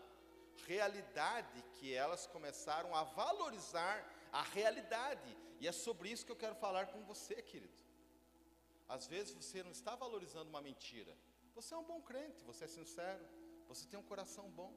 [0.65, 3.95] realidade que elas começaram a valorizar
[4.31, 5.37] a realidade.
[5.59, 7.81] E é sobre isso que eu quero falar com você, querido.
[8.87, 11.15] Às vezes você não está valorizando uma mentira.
[11.55, 13.25] Você é um bom crente, você é sincero,
[13.67, 14.73] você tem um coração bom.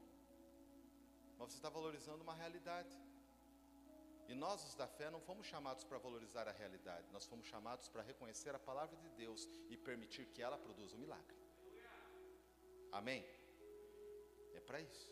[1.40, 2.94] Mas você está valorizando uma realidade.
[4.29, 7.88] E nós, os da fé, não fomos chamados para valorizar a realidade, nós fomos chamados
[7.88, 11.38] para reconhecer a palavra de Deus e permitir que ela produza um milagre.
[12.92, 13.24] Amém?
[14.55, 15.11] É para isso.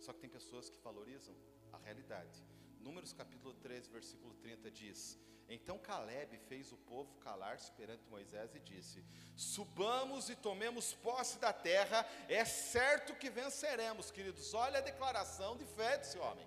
[0.00, 1.36] Só que tem pessoas que valorizam
[1.72, 2.44] a realidade.
[2.80, 8.60] Números capítulo 3, versículo 30 diz: Então Caleb fez o povo calar-se perante Moisés e
[8.60, 9.04] disse:
[9.36, 14.54] Subamos e tomemos posse da terra, é certo que venceremos, queridos.
[14.54, 16.46] Olha a declaração de fé desse homem.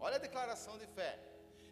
[0.00, 1.18] Olha a declaração de fé.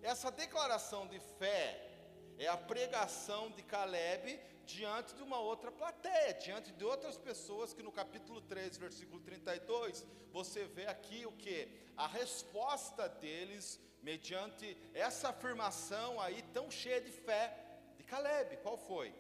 [0.03, 1.91] Essa declaração de fé
[2.39, 7.83] é a pregação de Caleb diante de uma outra plateia, diante de outras pessoas que
[7.83, 11.69] no capítulo 3, versículo 32, você vê aqui o que?
[11.97, 17.45] A resposta deles mediante essa afirmação aí tão cheia de fé
[17.97, 19.15] de Caleb, qual foi?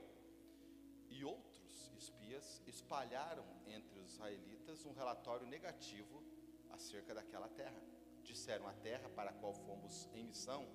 [1.08, 6.22] E outros espias espalharam entre os israelitas um relatório negativo
[6.70, 7.80] acerca daquela terra
[8.22, 10.66] disseram: A terra para a qual fomos em missão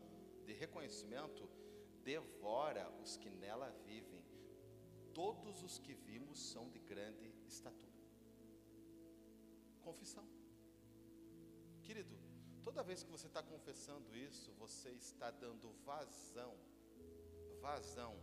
[0.45, 1.49] de reconhecimento
[2.03, 4.25] devora os que nela vivem.
[5.13, 7.97] Todos os que vimos são de grande estatura.
[9.81, 10.27] Confissão.
[11.83, 12.15] Querido,
[12.67, 16.53] toda vez que você está confessando isso, você está dando vazão,
[17.61, 18.13] vazão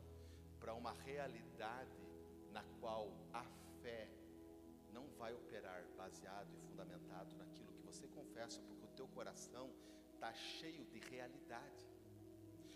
[0.60, 2.02] para uma realidade
[2.52, 3.42] na qual a
[3.80, 4.06] fé
[4.92, 9.74] não vai operar baseado e fundamentado naquilo que você confessa, porque o teu coração
[10.12, 11.88] está cheio de realidade.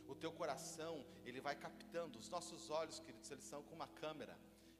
[0.07, 4.39] O teu coração, ele vai captando, os nossos olhos, queridos, eles são como uma câmera.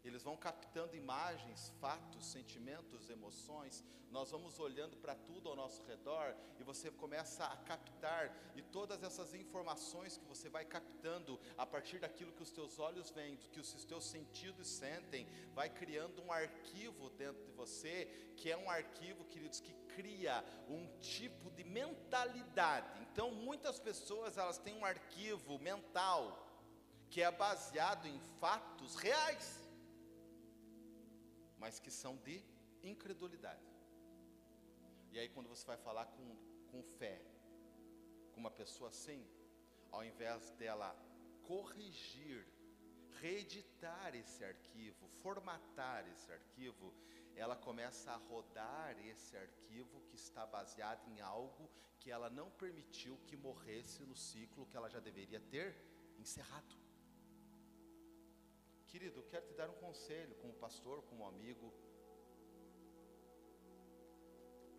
[0.09, 3.85] Eles vão captando imagens, fatos, sentimentos, emoções.
[4.11, 9.03] Nós vamos olhando para tudo ao nosso redor e você começa a captar e todas
[9.03, 13.49] essas informações que você vai captando a partir daquilo que os teus olhos veem, do
[13.51, 18.71] que os teus sentidos sentem, vai criando um arquivo dentro de você, que é um
[18.71, 22.99] arquivo, queridos, que cria um tipo de mentalidade.
[23.03, 26.47] Então, muitas pessoas elas têm um arquivo mental
[27.11, 29.68] que é baseado em fatos reais
[31.59, 32.43] mas que são de
[32.83, 33.67] incredulidade.
[35.13, 36.37] E aí, quando você vai falar com,
[36.71, 37.21] com fé,
[38.33, 39.27] com uma pessoa assim,
[39.91, 40.95] ao invés dela
[41.43, 42.47] corrigir,
[43.21, 46.95] reeditar esse arquivo, formatar esse arquivo,
[47.35, 53.19] ela começa a rodar esse arquivo que está baseado em algo que ela não permitiu
[53.27, 55.77] que morresse no ciclo que ela já deveria ter
[56.19, 56.88] encerrado.
[58.89, 61.73] Querido, eu quero te dar um conselho, como pastor, como amigo.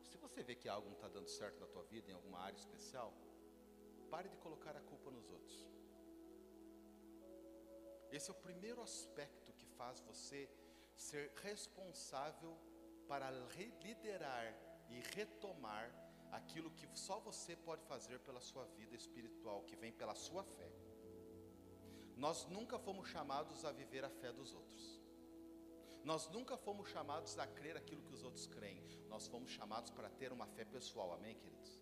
[0.01, 2.57] Se você vê que algo não está dando certo na tua vida, em alguma área
[2.57, 3.13] especial,
[4.09, 5.57] pare de colocar a culpa nos outros.
[8.11, 10.49] Esse é o primeiro aspecto que faz você
[10.95, 12.57] ser responsável
[13.07, 14.47] para liderar
[14.89, 15.85] e retomar
[16.31, 20.78] aquilo que só você pode fazer pela sua vida espiritual, que vem pela sua fé.
[22.19, 24.99] Nós nunca fomos chamados a viver a fé dos outros.
[26.03, 28.83] Nós nunca fomos chamados a crer aquilo que os outros creem.
[29.07, 31.13] Nós fomos chamados para ter uma fé pessoal.
[31.13, 31.79] Amém, queridos?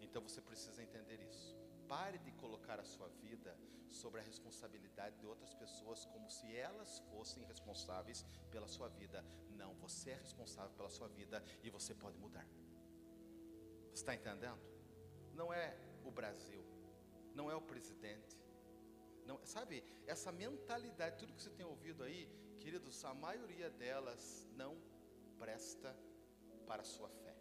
[0.00, 1.56] Então você precisa entender isso.
[1.88, 3.58] Pare de colocar a sua vida
[3.90, 9.24] sobre a responsabilidade de outras pessoas como se elas fossem responsáveis pela sua vida.
[9.56, 12.46] Não, você é responsável pela sua vida e você pode mudar.
[13.92, 14.60] Está entendendo?
[15.34, 16.64] Não é o Brasil,
[17.34, 18.37] não é o presidente.
[19.28, 22.26] Não, sabe, essa mentalidade, tudo que você tem ouvido aí,
[22.60, 24.74] queridos, a maioria delas não
[25.38, 25.94] presta
[26.66, 27.36] para a sua fé.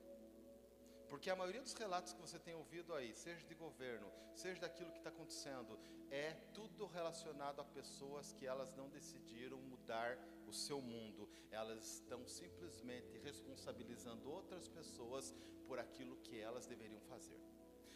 [1.07, 4.91] Porque a maioria dos relatos que você tem ouvido aí, seja de governo, seja daquilo
[4.91, 5.79] que está acontecendo,
[6.11, 12.27] é tudo relacionado a pessoas que elas não decidiram mudar o seu mundo, elas estão
[12.27, 15.33] simplesmente responsabilizando outras pessoas
[15.65, 17.39] por aquilo que elas deveriam fazer.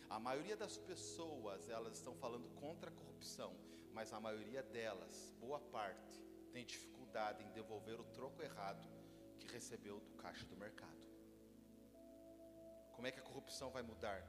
[0.10, 3.54] A maioria das pessoas, elas estão falando contra a corrupção,
[3.94, 8.88] mas a maioria delas, boa parte, tem dificuldade em devolver o troco errado
[9.40, 11.08] que recebeu do caixa do mercado.
[12.94, 14.24] Como é que a corrupção vai mudar?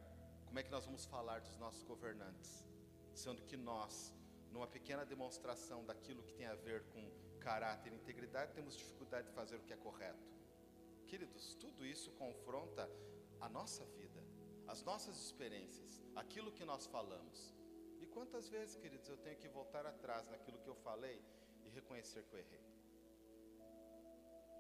[0.47, 2.67] Como é que nós vamos falar dos nossos governantes?
[3.15, 4.15] Sendo que nós,
[4.51, 9.35] numa pequena demonstração daquilo que tem a ver com caráter e integridade, temos dificuldade de
[9.35, 10.31] fazer o que é correto.
[11.07, 12.89] Queridos, tudo isso confronta
[13.41, 14.25] a nossa vida,
[14.67, 17.53] as nossas experiências, aquilo que nós falamos.
[18.15, 21.19] Quantas vezes, queridos, eu tenho que voltar atrás naquilo que eu falei
[21.65, 22.65] e reconhecer que eu errei?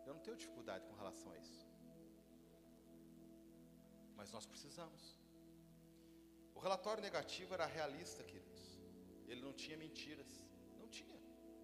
[0.07, 1.61] Eu não tenho dificuldade com relação a isso.
[4.19, 5.03] Mas nós precisamos.
[6.55, 8.63] O relatório negativo era realista, queridos.
[9.29, 10.33] Ele não tinha mentiras.
[10.81, 11.19] Não tinha.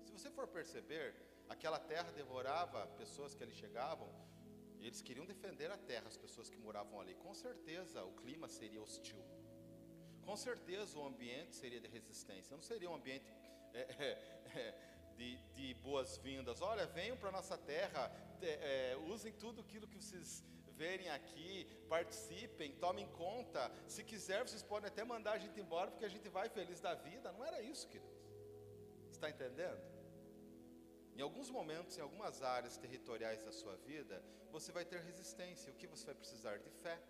[0.04, 1.14] Se você for perceber,
[1.48, 4.08] aquela terra devorava pessoas que ali chegavam.
[4.80, 7.14] E eles queriam defender a terra, as pessoas que moravam ali.
[7.14, 9.22] Com certeza o clima seria hostil.
[10.28, 12.54] Com certeza o ambiente seria de resistência.
[12.54, 13.24] Não seria um ambiente
[13.72, 14.74] é, é, é,
[15.16, 16.60] de, de boas-vindas.
[16.60, 18.12] Olha, venham para a nossa terra,
[18.42, 20.44] é, usem tudo aquilo que vocês
[20.76, 23.72] verem aqui, participem, tomem conta.
[23.86, 26.94] Se quiser, vocês podem até mandar a gente embora, porque a gente vai feliz da
[26.94, 27.32] vida.
[27.32, 28.12] Não era isso, queridos.
[29.10, 29.80] Está entendendo?
[31.16, 35.72] Em alguns momentos, em algumas áreas territoriais da sua vida, você vai ter resistência.
[35.72, 36.58] O que você vai precisar?
[36.58, 37.00] De fé.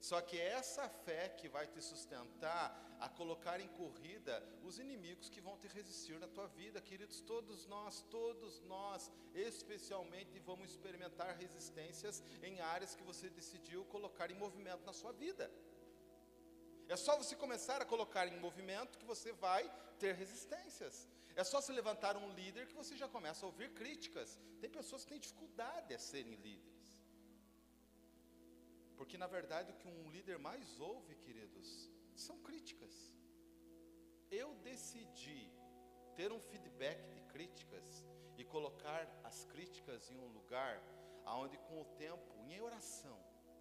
[0.00, 2.66] Só que é essa fé que vai te sustentar
[2.98, 7.20] a colocar em corrida os inimigos que vão te resistir na tua vida, queridos.
[7.20, 14.34] Todos nós, todos nós, especialmente, vamos experimentar resistências em áreas que você decidiu colocar em
[14.34, 15.50] movimento na sua vida.
[16.88, 21.06] É só você começar a colocar em movimento que você vai ter resistências.
[21.36, 24.38] É só se levantar um líder que você já começa a ouvir críticas.
[24.60, 26.69] Tem pessoas que têm dificuldade a serem líderes.
[29.00, 32.94] Porque na verdade o que um líder mais ouve, queridos, são críticas.
[34.30, 35.50] Eu decidi
[36.14, 38.04] ter um feedback de críticas
[38.36, 40.82] e colocar as críticas em um lugar
[41.24, 43.18] aonde com o tempo, em oração,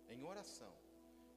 [0.09, 0.73] em oração,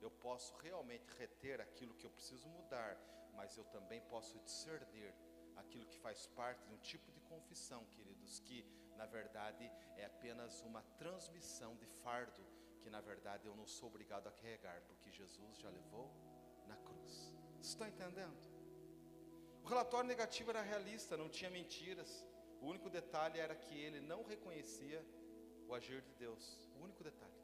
[0.00, 2.98] eu posso realmente reter aquilo que eu preciso mudar,
[3.36, 5.14] mas eu também posso discernir
[5.54, 10.60] aquilo que faz parte de um tipo de confissão, queridos, que na verdade é apenas
[10.62, 12.51] uma transmissão de fardo
[12.82, 16.06] que na verdade eu não sou obrigado a carregar, porque Jesus já levou
[16.66, 17.14] na cruz.
[17.60, 18.36] Está entendendo?
[19.64, 22.10] O relatório negativo era realista, não tinha mentiras.
[22.60, 25.00] O único detalhe era que ele não reconhecia
[25.68, 26.44] o agir de Deus.
[26.76, 27.40] O único detalhe.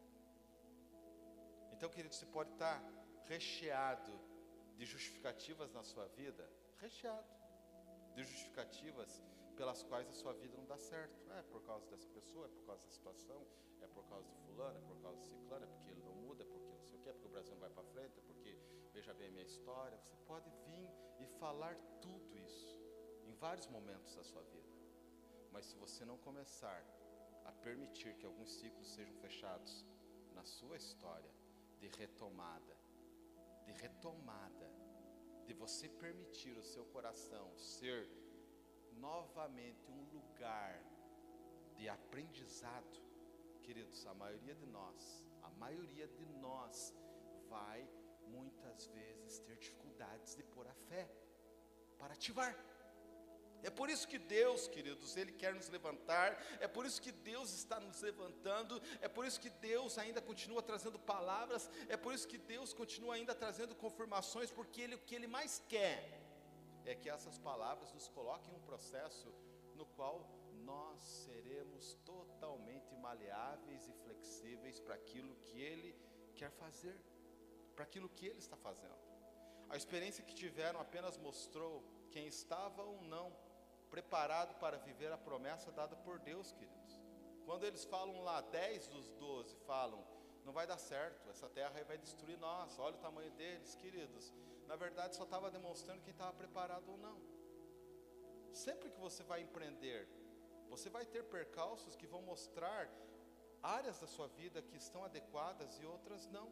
[1.73, 2.83] Então, querido, você pode estar
[3.27, 4.13] recheado
[4.77, 6.45] de justificativas na sua vida,
[6.81, 7.29] recheado
[8.15, 9.23] de justificativas
[9.57, 11.17] pelas quais a sua vida não dá certo.
[11.33, 13.47] É por causa dessa pessoa, é por causa da situação,
[13.83, 16.43] é por causa de fulano, é por causa de ciclano, é porque ele não muda,
[16.43, 18.23] é porque não sei o que, é porque o Brasil não vai para frente, é
[18.23, 18.59] porque
[18.93, 19.99] veja bem a minha história.
[19.99, 22.79] Você pode vir e falar tudo isso
[23.25, 24.69] em vários momentos da sua vida.
[25.53, 26.85] Mas se você não começar
[27.45, 29.85] a permitir que alguns ciclos sejam fechados
[30.35, 31.33] na sua história
[31.79, 32.77] de retomada,
[33.65, 34.71] de retomada,
[35.47, 38.09] de você permitir o seu coração ser
[38.93, 40.85] novamente um lugar
[41.75, 43.08] de aprendizado,
[43.69, 46.95] queridos, a maioria de nós, a maioria de nós
[47.51, 47.87] vai
[48.27, 51.07] muitas vezes ter dificuldades de pôr a fé
[51.99, 52.57] para ativar.
[53.63, 56.29] É por isso que Deus, queridos, Ele quer nos levantar,
[56.61, 60.63] é por isso que Deus está nos levantando, é por isso que Deus ainda continua
[60.63, 65.15] trazendo palavras, é por isso que Deus continua ainda trazendo confirmações, porque Ele, o que
[65.15, 65.99] Ele mais quer
[66.87, 69.29] é que essas palavras nos coloquem em um processo
[69.75, 70.38] no qual
[70.71, 75.91] nós seremos totalmente maleáveis e flexíveis para aquilo que Ele
[76.35, 76.97] quer fazer,
[77.75, 78.99] para aquilo que Ele está fazendo.
[79.71, 81.73] A experiência que tiveram apenas mostrou
[82.11, 83.27] quem estava ou não
[83.91, 87.01] preparado para viver a promessa dada por Deus, queridos.
[87.47, 90.07] Quando eles falam lá, 10 dos 12 falam,
[90.45, 94.33] não vai dar certo, essa terra vai destruir nós, olha o tamanho deles, queridos.
[94.67, 97.19] Na verdade, só estava demonstrando quem estava preparado ou não.
[98.53, 100.09] Sempre que você vai empreender,
[100.69, 102.89] você vai ter percalços que vão mostrar
[103.63, 106.49] áreas da sua vida que estão adequadas e outras não.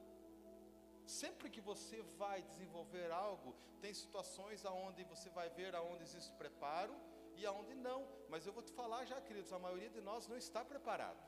[1.07, 6.95] Sempre que você vai desenvolver algo, tem situações aonde você vai ver aonde existe preparo
[7.37, 8.09] e aonde não.
[8.29, 11.23] Mas eu vou te falar já, queridos, a maioria de nós não está preparado.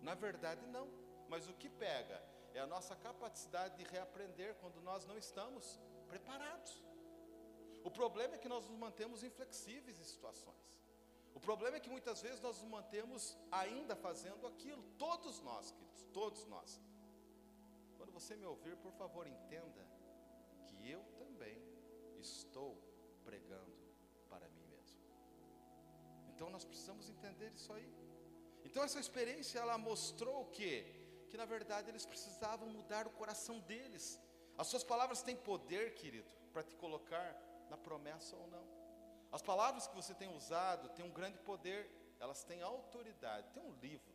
[0.00, 0.88] Na verdade, não.
[1.28, 2.22] Mas o que pega
[2.54, 6.82] é a nossa capacidade de reaprender quando nós não estamos preparados.
[7.82, 10.73] O problema é que nós nos mantemos inflexíveis em situações.
[11.34, 14.82] O problema é que muitas vezes nós nos mantemos ainda fazendo aquilo.
[14.96, 16.80] Todos nós, queridos, todos nós.
[17.96, 19.84] Quando você me ouvir, por favor, entenda
[20.66, 21.58] que eu também
[22.20, 22.78] estou
[23.24, 23.76] pregando
[24.28, 25.00] para mim mesmo.
[26.28, 27.92] Então nós precisamos entender isso aí.
[28.64, 30.86] Então essa experiência ela mostrou o quê?
[31.28, 34.20] Que na verdade eles precisavam mudar o coração deles.
[34.56, 37.36] As suas palavras têm poder, querido, para te colocar
[37.68, 38.83] na promessa ou não.
[39.36, 43.50] As palavras que você tem usado têm um grande poder, elas têm autoridade.
[43.50, 44.14] Tem um livro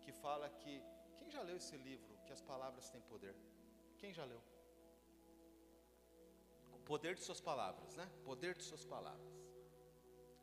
[0.00, 0.80] que fala que
[1.18, 3.34] quem já leu esse livro, que as palavras têm poder?
[3.98, 4.40] Quem já leu?
[6.72, 8.08] O poder de suas palavras, né?
[8.24, 9.34] Poder de suas palavras.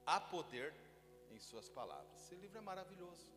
[0.05, 0.75] Há poder
[1.31, 2.21] em suas palavras.
[2.21, 3.31] Esse livro é maravilhoso.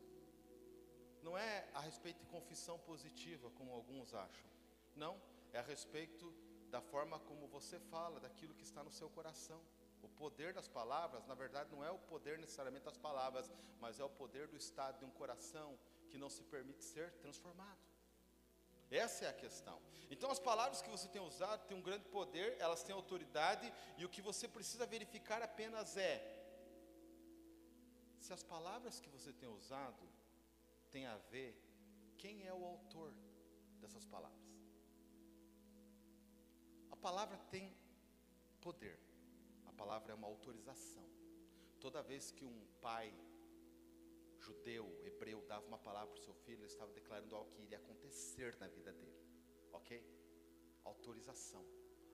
[1.23, 4.51] Não é a respeito de confissão positiva, como alguns acham.
[4.97, 5.23] Não,
[5.53, 6.35] é a respeito
[6.69, 9.61] da forma como você fala, daquilo que está no seu coração.
[10.03, 14.05] O poder das palavras, na verdade, não é o poder necessariamente das palavras, mas é
[14.05, 15.79] o poder do estado de um coração
[16.09, 17.79] que não se permite ser transformado.
[18.91, 19.81] Essa é a questão.
[20.11, 24.05] Então, as palavras que você tem usado têm um grande poder, elas têm autoridade, e
[24.05, 26.41] o que você precisa verificar apenas é
[28.19, 30.09] se as palavras que você tem usado
[30.91, 31.57] têm a ver
[32.19, 33.15] quem é o autor
[33.81, 34.39] dessas palavras.
[36.91, 37.75] A palavra tem
[38.61, 39.10] poder.
[39.81, 41.07] Palavra é uma autorização.
[41.81, 43.09] Toda vez que um pai
[44.39, 47.79] judeu, hebreu, dava uma palavra para o seu filho, ele estava declarando algo que iria
[47.79, 49.19] acontecer na vida dele.
[49.73, 50.05] Ok?
[50.85, 51.65] Autorização.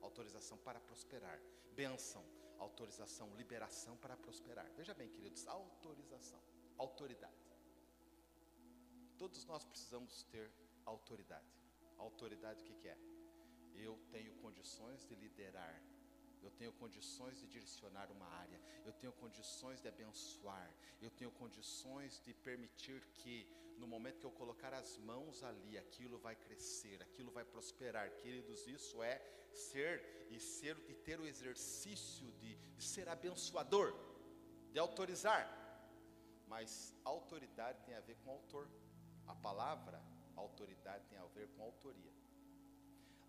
[0.01, 1.41] Autorização para prosperar.
[1.73, 2.23] Bênção.
[2.57, 4.71] Autorização, liberação para prosperar.
[4.71, 6.41] Veja bem, queridos, autorização,
[6.77, 7.45] autoridade.
[9.17, 10.49] Todos nós precisamos ter
[10.85, 11.53] autoridade.
[11.97, 12.97] Autoridade o que, que é?
[13.75, 15.83] Eu tenho condições de liderar
[16.41, 20.71] eu tenho condições de direcionar uma área, eu tenho condições de abençoar,
[21.01, 26.17] eu tenho condições de permitir que, no momento que eu colocar as mãos ali, aquilo
[26.17, 28.09] vai crescer, aquilo vai prosperar.
[28.21, 29.15] Queridos, isso é
[29.51, 33.93] ser e ser e ter o exercício de, de ser abençoador,
[34.71, 35.45] de autorizar.
[36.47, 38.67] Mas autoridade tem a ver com autor.
[39.25, 40.01] A palavra
[40.35, 42.17] autoridade tem a ver com autoria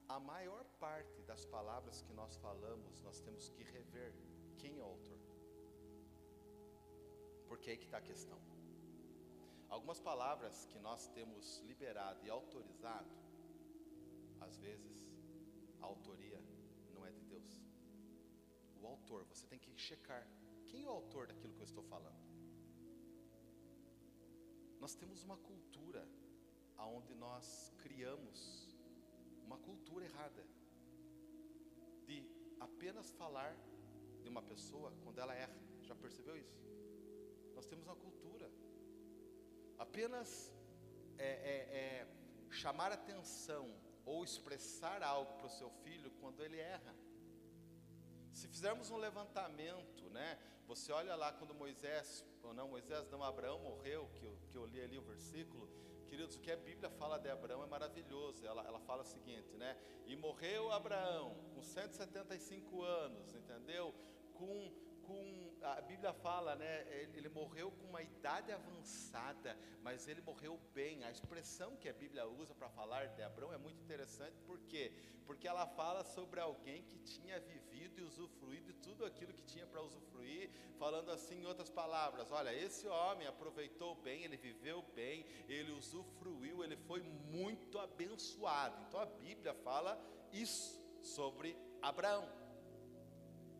[0.08, 4.14] a maior parte das palavras que nós falamos, nós temos que rever
[4.56, 5.18] quem é o autor.
[7.46, 8.38] Porque é aí que está a questão.
[9.68, 13.10] Algumas palavras que nós temos liberado e autorizado,
[14.40, 15.06] às vezes
[15.80, 16.40] a autoria
[16.94, 17.62] não é de Deus.
[18.80, 20.26] O autor, você tem que checar
[20.66, 22.26] quem é o autor daquilo que eu estou falando.
[24.80, 26.08] Nós temos uma cultura
[26.78, 28.67] onde nós criamos
[29.48, 30.42] uma cultura errada
[32.06, 32.18] de
[32.60, 33.52] apenas falar
[34.22, 35.58] de uma pessoa quando ela erra.
[35.88, 36.58] Já percebeu isso?
[37.56, 38.50] Nós temos uma cultura.
[39.78, 40.52] Apenas
[41.16, 42.06] é, é, é,
[42.50, 43.64] chamar atenção
[44.04, 46.94] ou expressar algo para o seu filho quando ele erra.
[48.38, 50.38] Se fizermos um levantamento, né?
[50.66, 54.66] Você olha lá quando Moisés, ou não, Moisés não, Abraão morreu, que eu, que eu
[54.66, 55.66] li ali o versículo,
[56.08, 58.46] Queridos, o que a Bíblia fala de Abraão é maravilhoso.
[58.46, 59.76] Ela, ela fala o seguinte, né?
[60.06, 63.94] E morreu Abraão com 175 anos, entendeu?
[64.32, 66.86] Com, com a Bíblia fala, né?
[66.88, 71.04] Ele, ele morreu com uma idade avançada, mas ele morreu bem.
[71.04, 74.92] A expressão que a Bíblia usa para falar de Abraão é muito interessante, por quê?
[75.26, 79.66] Porque ela fala sobre alguém que tinha vivido e usufruído de tudo aquilo que tinha
[79.66, 85.26] para usufruir, falando assim em outras palavras: olha, esse homem aproveitou bem, ele viveu bem,
[85.48, 88.82] ele usufruiu, ele foi muito abençoado.
[88.88, 90.00] Então a Bíblia fala
[90.32, 92.26] isso sobre Abraão.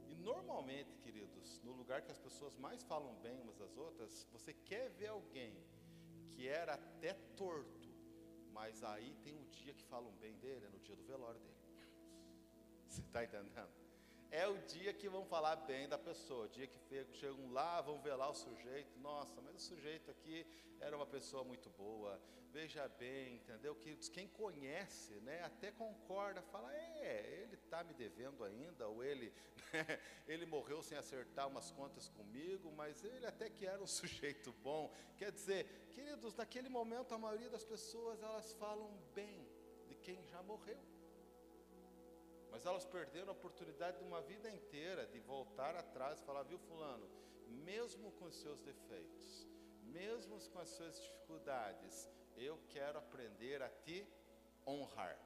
[0.09, 1.28] E normalmente, queridos,
[1.69, 5.55] no lugar que as pessoas mais falam bem umas das outras, você quer ver alguém
[6.31, 7.89] que era até torto,
[8.53, 11.57] mas aí tem o dia que falam bem dele, é no dia do velório dele.
[12.89, 13.71] Você está entendendo?
[14.31, 16.79] É o dia que vão falar bem da pessoa, o dia que
[17.14, 20.47] chegam lá, vão ver lá o sujeito, nossa, mas o sujeito aqui
[20.81, 22.20] era uma pessoa muito boa,
[22.53, 23.74] veja bem, entendeu?
[23.74, 29.33] Que quem conhece, né, até concorda, fala, é, ele está me devendo ainda, ou ele,
[29.72, 29.99] né,
[30.29, 34.93] ele morreu sem acertar umas contas comigo, mas ele até que era um sujeito bom.
[35.16, 39.49] Quer dizer, queridos, naquele momento a maioria das pessoas elas falam bem
[39.87, 40.97] de quem já morreu.
[42.59, 46.59] Mas elas perderam a oportunidade de uma vida inteira de voltar atrás e falar, viu
[46.59, 47.09] fulano,
[47.47, 49.47] mesmo com os seus defeitos,
[49.85, 54.05] mesmo com as suas dificuldades, eu quero aprender a te
[54.67, 55.17] honrar.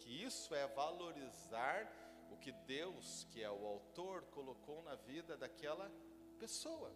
[0.00, 1.90] Que isso é valorizar
[2.30, 5.90] o que Deus, que é o autor, colocou na vida daquela
[6.38, 6.92] pessoa.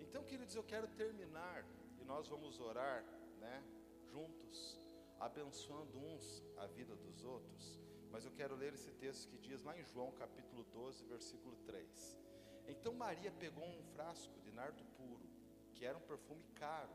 [0.00, 1.64] Então, queridos, eu quero terminar
[1.96, 3.04] e nós vamos orar,
[3.38, 3.62] né,
[4.10, 4.80] juntos,
[5.20, 7.87] abençoando uns a vida dos outros.
[8.10, 12.18] Mas eu quero ler esse texto que diz lá em João capítulo 12, versículo 3.
[12.66, 15.28] Então Maria pegou um frasco de nardo puro,
[15.74, 16.94] que era um perfume caro,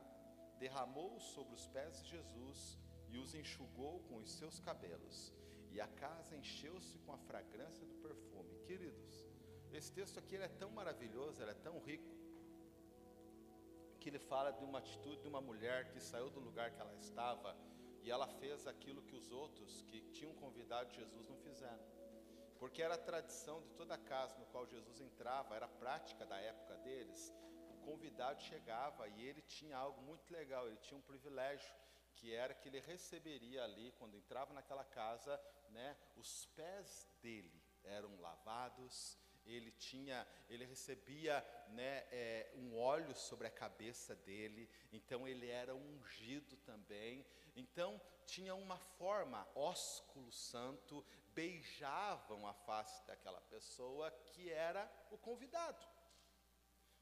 [0.60, 5.34] derramou-o sobre os pés de Jesus e os enxugou com os seus cabelos.
[5.72, 8.60] E a casa encheu-se com a fragrância do perfume.
[8.66, 9.26] Queridos,
[9.72, 12.14] esse texto aqui é tão maravilhoso, ele é tão rico,
[14.00, 16.94] que ele fala de uma atitude de uma mulher que saiu do lugar que ela
[16.96, 17.56] estava
[18.04, 21.84] e ela fez aquilo que os outros que tinham convidado Jesus não fizeram.
[22.60, 26.26] Porque era a tradição de toda a casa no qual Jesus entrava, era a prática
[26.26, 27.34] da época deles.
[27.70, 31.74] O convidado chegava e ele tinha algo muito legal, ele tinha um privilégio,
[32.16, 35.40] que era que ele receberia ali, quando entrava naquela casa,
[35.70, 43.48] né, os pés dele eram lavados, ele tinha, ele recebia né, é, um óleo sobre
[43.48, 47.26] a cabeça dele, então ele era ungido também.
[47.56, 55.86] Então tinha uma forma, ósculo santo, beijavam a face daquela pessoa que era o convidado.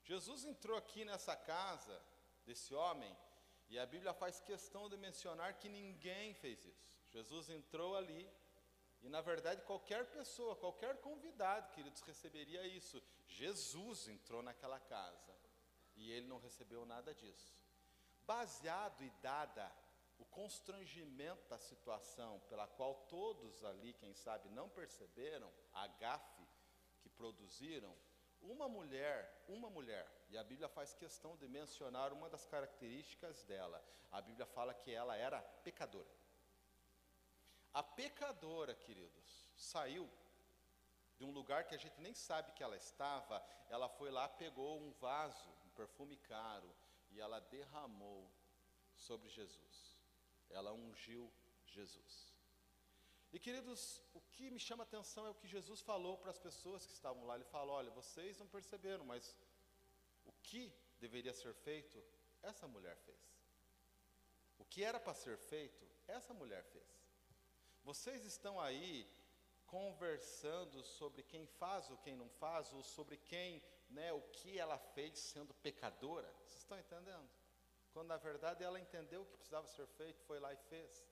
[0.04, 2.02] Jesus entrou aqui nessa casa
[2.46, 3.16] desse homem,
[3.70, 6.92] e a Bíblia faz questão de mencionar que ninguém fez isso.
[7.10, 8.30] Jesus entrou ali,
[9.02, 13.02] e na verdade, qualquer pessoa, qualquer convidado, queridos, receberia isso.
[13.28, 15.36] Jesus entrou naquela casa
[15.96, 17.56] e ele não recebeu nada disso.
[18.26, 19.72] Baseado e dada
[20.20, 26.48] o constrangimento da situação pela qual todos ali, quem sabe, não perceberam a gafe
[27.00, 27.96] que produziram,
[28.40, 33.84] uma mulher, uma mulher, e a Bíblia faz questão de mencionar uma das características dela.
[34.12, 36.21] A Bíblia fala que ela era pecadora.
[37.74, 40.10] A pecadora, queridos, saiu
[41.18, 44.80] de um lugar que a gente nem sabe que ela estava, ela foi lá, pegou
[44.80, 46.70] um vaso, um perfume caro,
[47.12, 48.30] e ela derramou
[48.96, 49.96] sobre Jesus.
[50.50, 51.32] Ela ungiu
[51.66, 52.34] Jesus.
[53.32, 56.38] E queridos, o que me chama a atenção é o que Jesus falou para as
[56.38, 57.36] pessoas que estavam lá.
[57.36, 59.36] Ele falou: olha, vocês não perceberam, mas
[60.26, 62.04] o que deveria ser feito,
[62.42, 63.18] essa mulher fez.
[64.60, 67.01] O que era para ser feito, essa mulher fez.
[67.84, 69.10] Vocês estão aí
[69.66, 74.78] conversando sobre quem faz ou quem não faz, ou sobre quem, né, o que ela
[74.78, 76.32] fez sendo pecadora.
[76.46, 77.30] Vocês estão entendendo?
[77.92, 81.06] Quando na verdade ela entendeu o que precisava ser feito, foi lá e fez.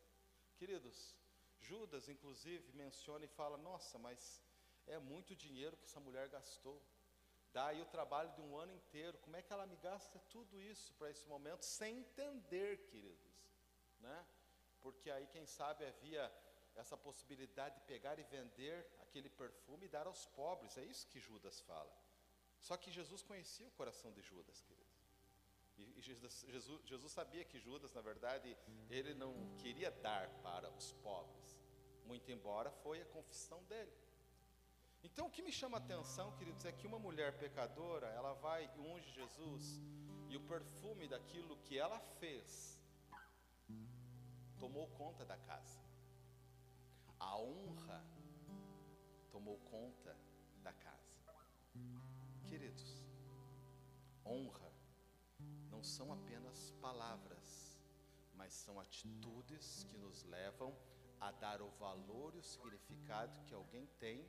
[0.58, 1.16] Queridos,
[1.60, 4.44] Judas inclusive menciona e fala: "Nossa, mas
[4.86, 6.82] é muito dinheiro que essa mulher gastou.
[7.52, 9.18] Dá aí o trabalho de um ano inteiro.
[9.20, 13.34] Como é que ela me gasta tudo isso para esse momento sem entender, queridos,
[14.00, 14.26] né?
[14.82, 16.32] Porque aí quem sabe havia
[16.80, 20.78] essa possibilidade de pegar e vender aquele perfume e dar aos pobres.
[20.78, 21.94] É isso que Judas fala.
[22.60, 25.00] Só que Jesus conhecia o coração de Judas, queridos.
[25.78, 28.58] E, Jesus, Jesus, Jesus sabia que Judas, na verdade,
[28.90, 31.58] ele não queria dar para os pobres,
[32.06, 33.94] muito embora foi a confissão dele.
[35.02, 38.70] Então, o que me chama a atenção, queridos, é que uma mulher pecadora, ela vai
[38.76, 39.80] e unge Jesus,
[40.28, 42.78] e o perfume daquilo que ela fez
[44.58, 45.80] tomou conta da casa.
[47.20, 48.04] A honra
[49.32, 50.16] tomou conta
[50.64, 51.10] da casa.
[52.48, 53.04] Queridos,
[54.26, 54.72] honra
[55.70, 57.80] não são apenas palavras,
[58.36, 60.76] mas são atitudes que nos levam
[61.22, 64.26] a dar o valor e o significado que alguém tem,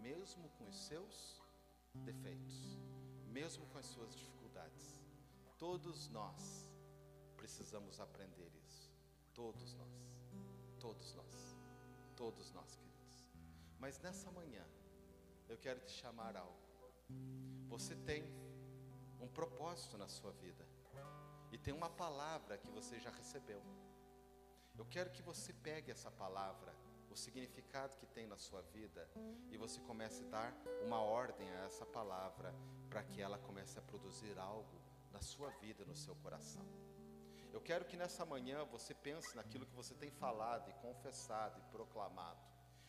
[0.00, 1.42] mesmo com os seus
[2.04, 2.78] defeitos,
[3.26, 5.02] mesmo com as suas dificuldades.
[5.58, 6.70] Todos nós
[7.36, 8.92] precisamos aprender isso.
[9.32, 10.14] Todos nós.
[10.78, 11.53] Todos nós.
[12.24, 13.28] Todos nós, queridos.
[13.78, 14.64] Mas nessa manhã,
[15.46, 16.56] eu quero te chamar algo.
[17.68, 18.24] Você tem
[19.20, 20.66] um propósito na sua vida.
[21.52, 23.62] E tem uma palavra que você já recebeu.
[24.74, 26.74] Eu quero que você pegue essa palavra,
[27.10, 29.06] o significado que tem na sua vida,
[29.50, 30.56] e você comece a dar
[30.86, 32.54] uma ordem a essa palavra,
[32.88, 34.80] para que ela comece a produzir algo
[35.12, 36.64] na sua vida, no seu coração.
[37.54, 41.62] Eu quero que nessa manhã você pense naquilo que você tem falado e confessado e
[41.70, 42.40] proclamado.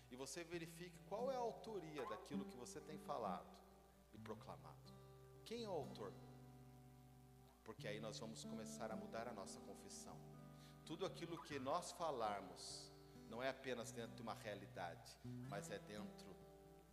[0.09, 3.47] E você verifique qual é a autoria daquilo que você tem falado
[4.11, 4.91] e proclamado.
[5.45, 6.11] Quem é o autor?
[7.63, 10.18] Porque aí nós vamos começar a mudar a nossa confissão.
[10.84, 12.91] Tudo aquilo que nós falarmos
[13.30, 15.16] não é apenas dentro de uma realidade,
[15.47, 16.36] mas é dentro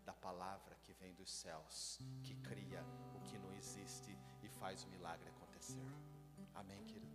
[0.05, 2.85] da palavra que vem dos céus, que cria
[3.17, 5.87] o que não existe e faz o milagre acontecer.
[6.55, 7.03] Amém, querido?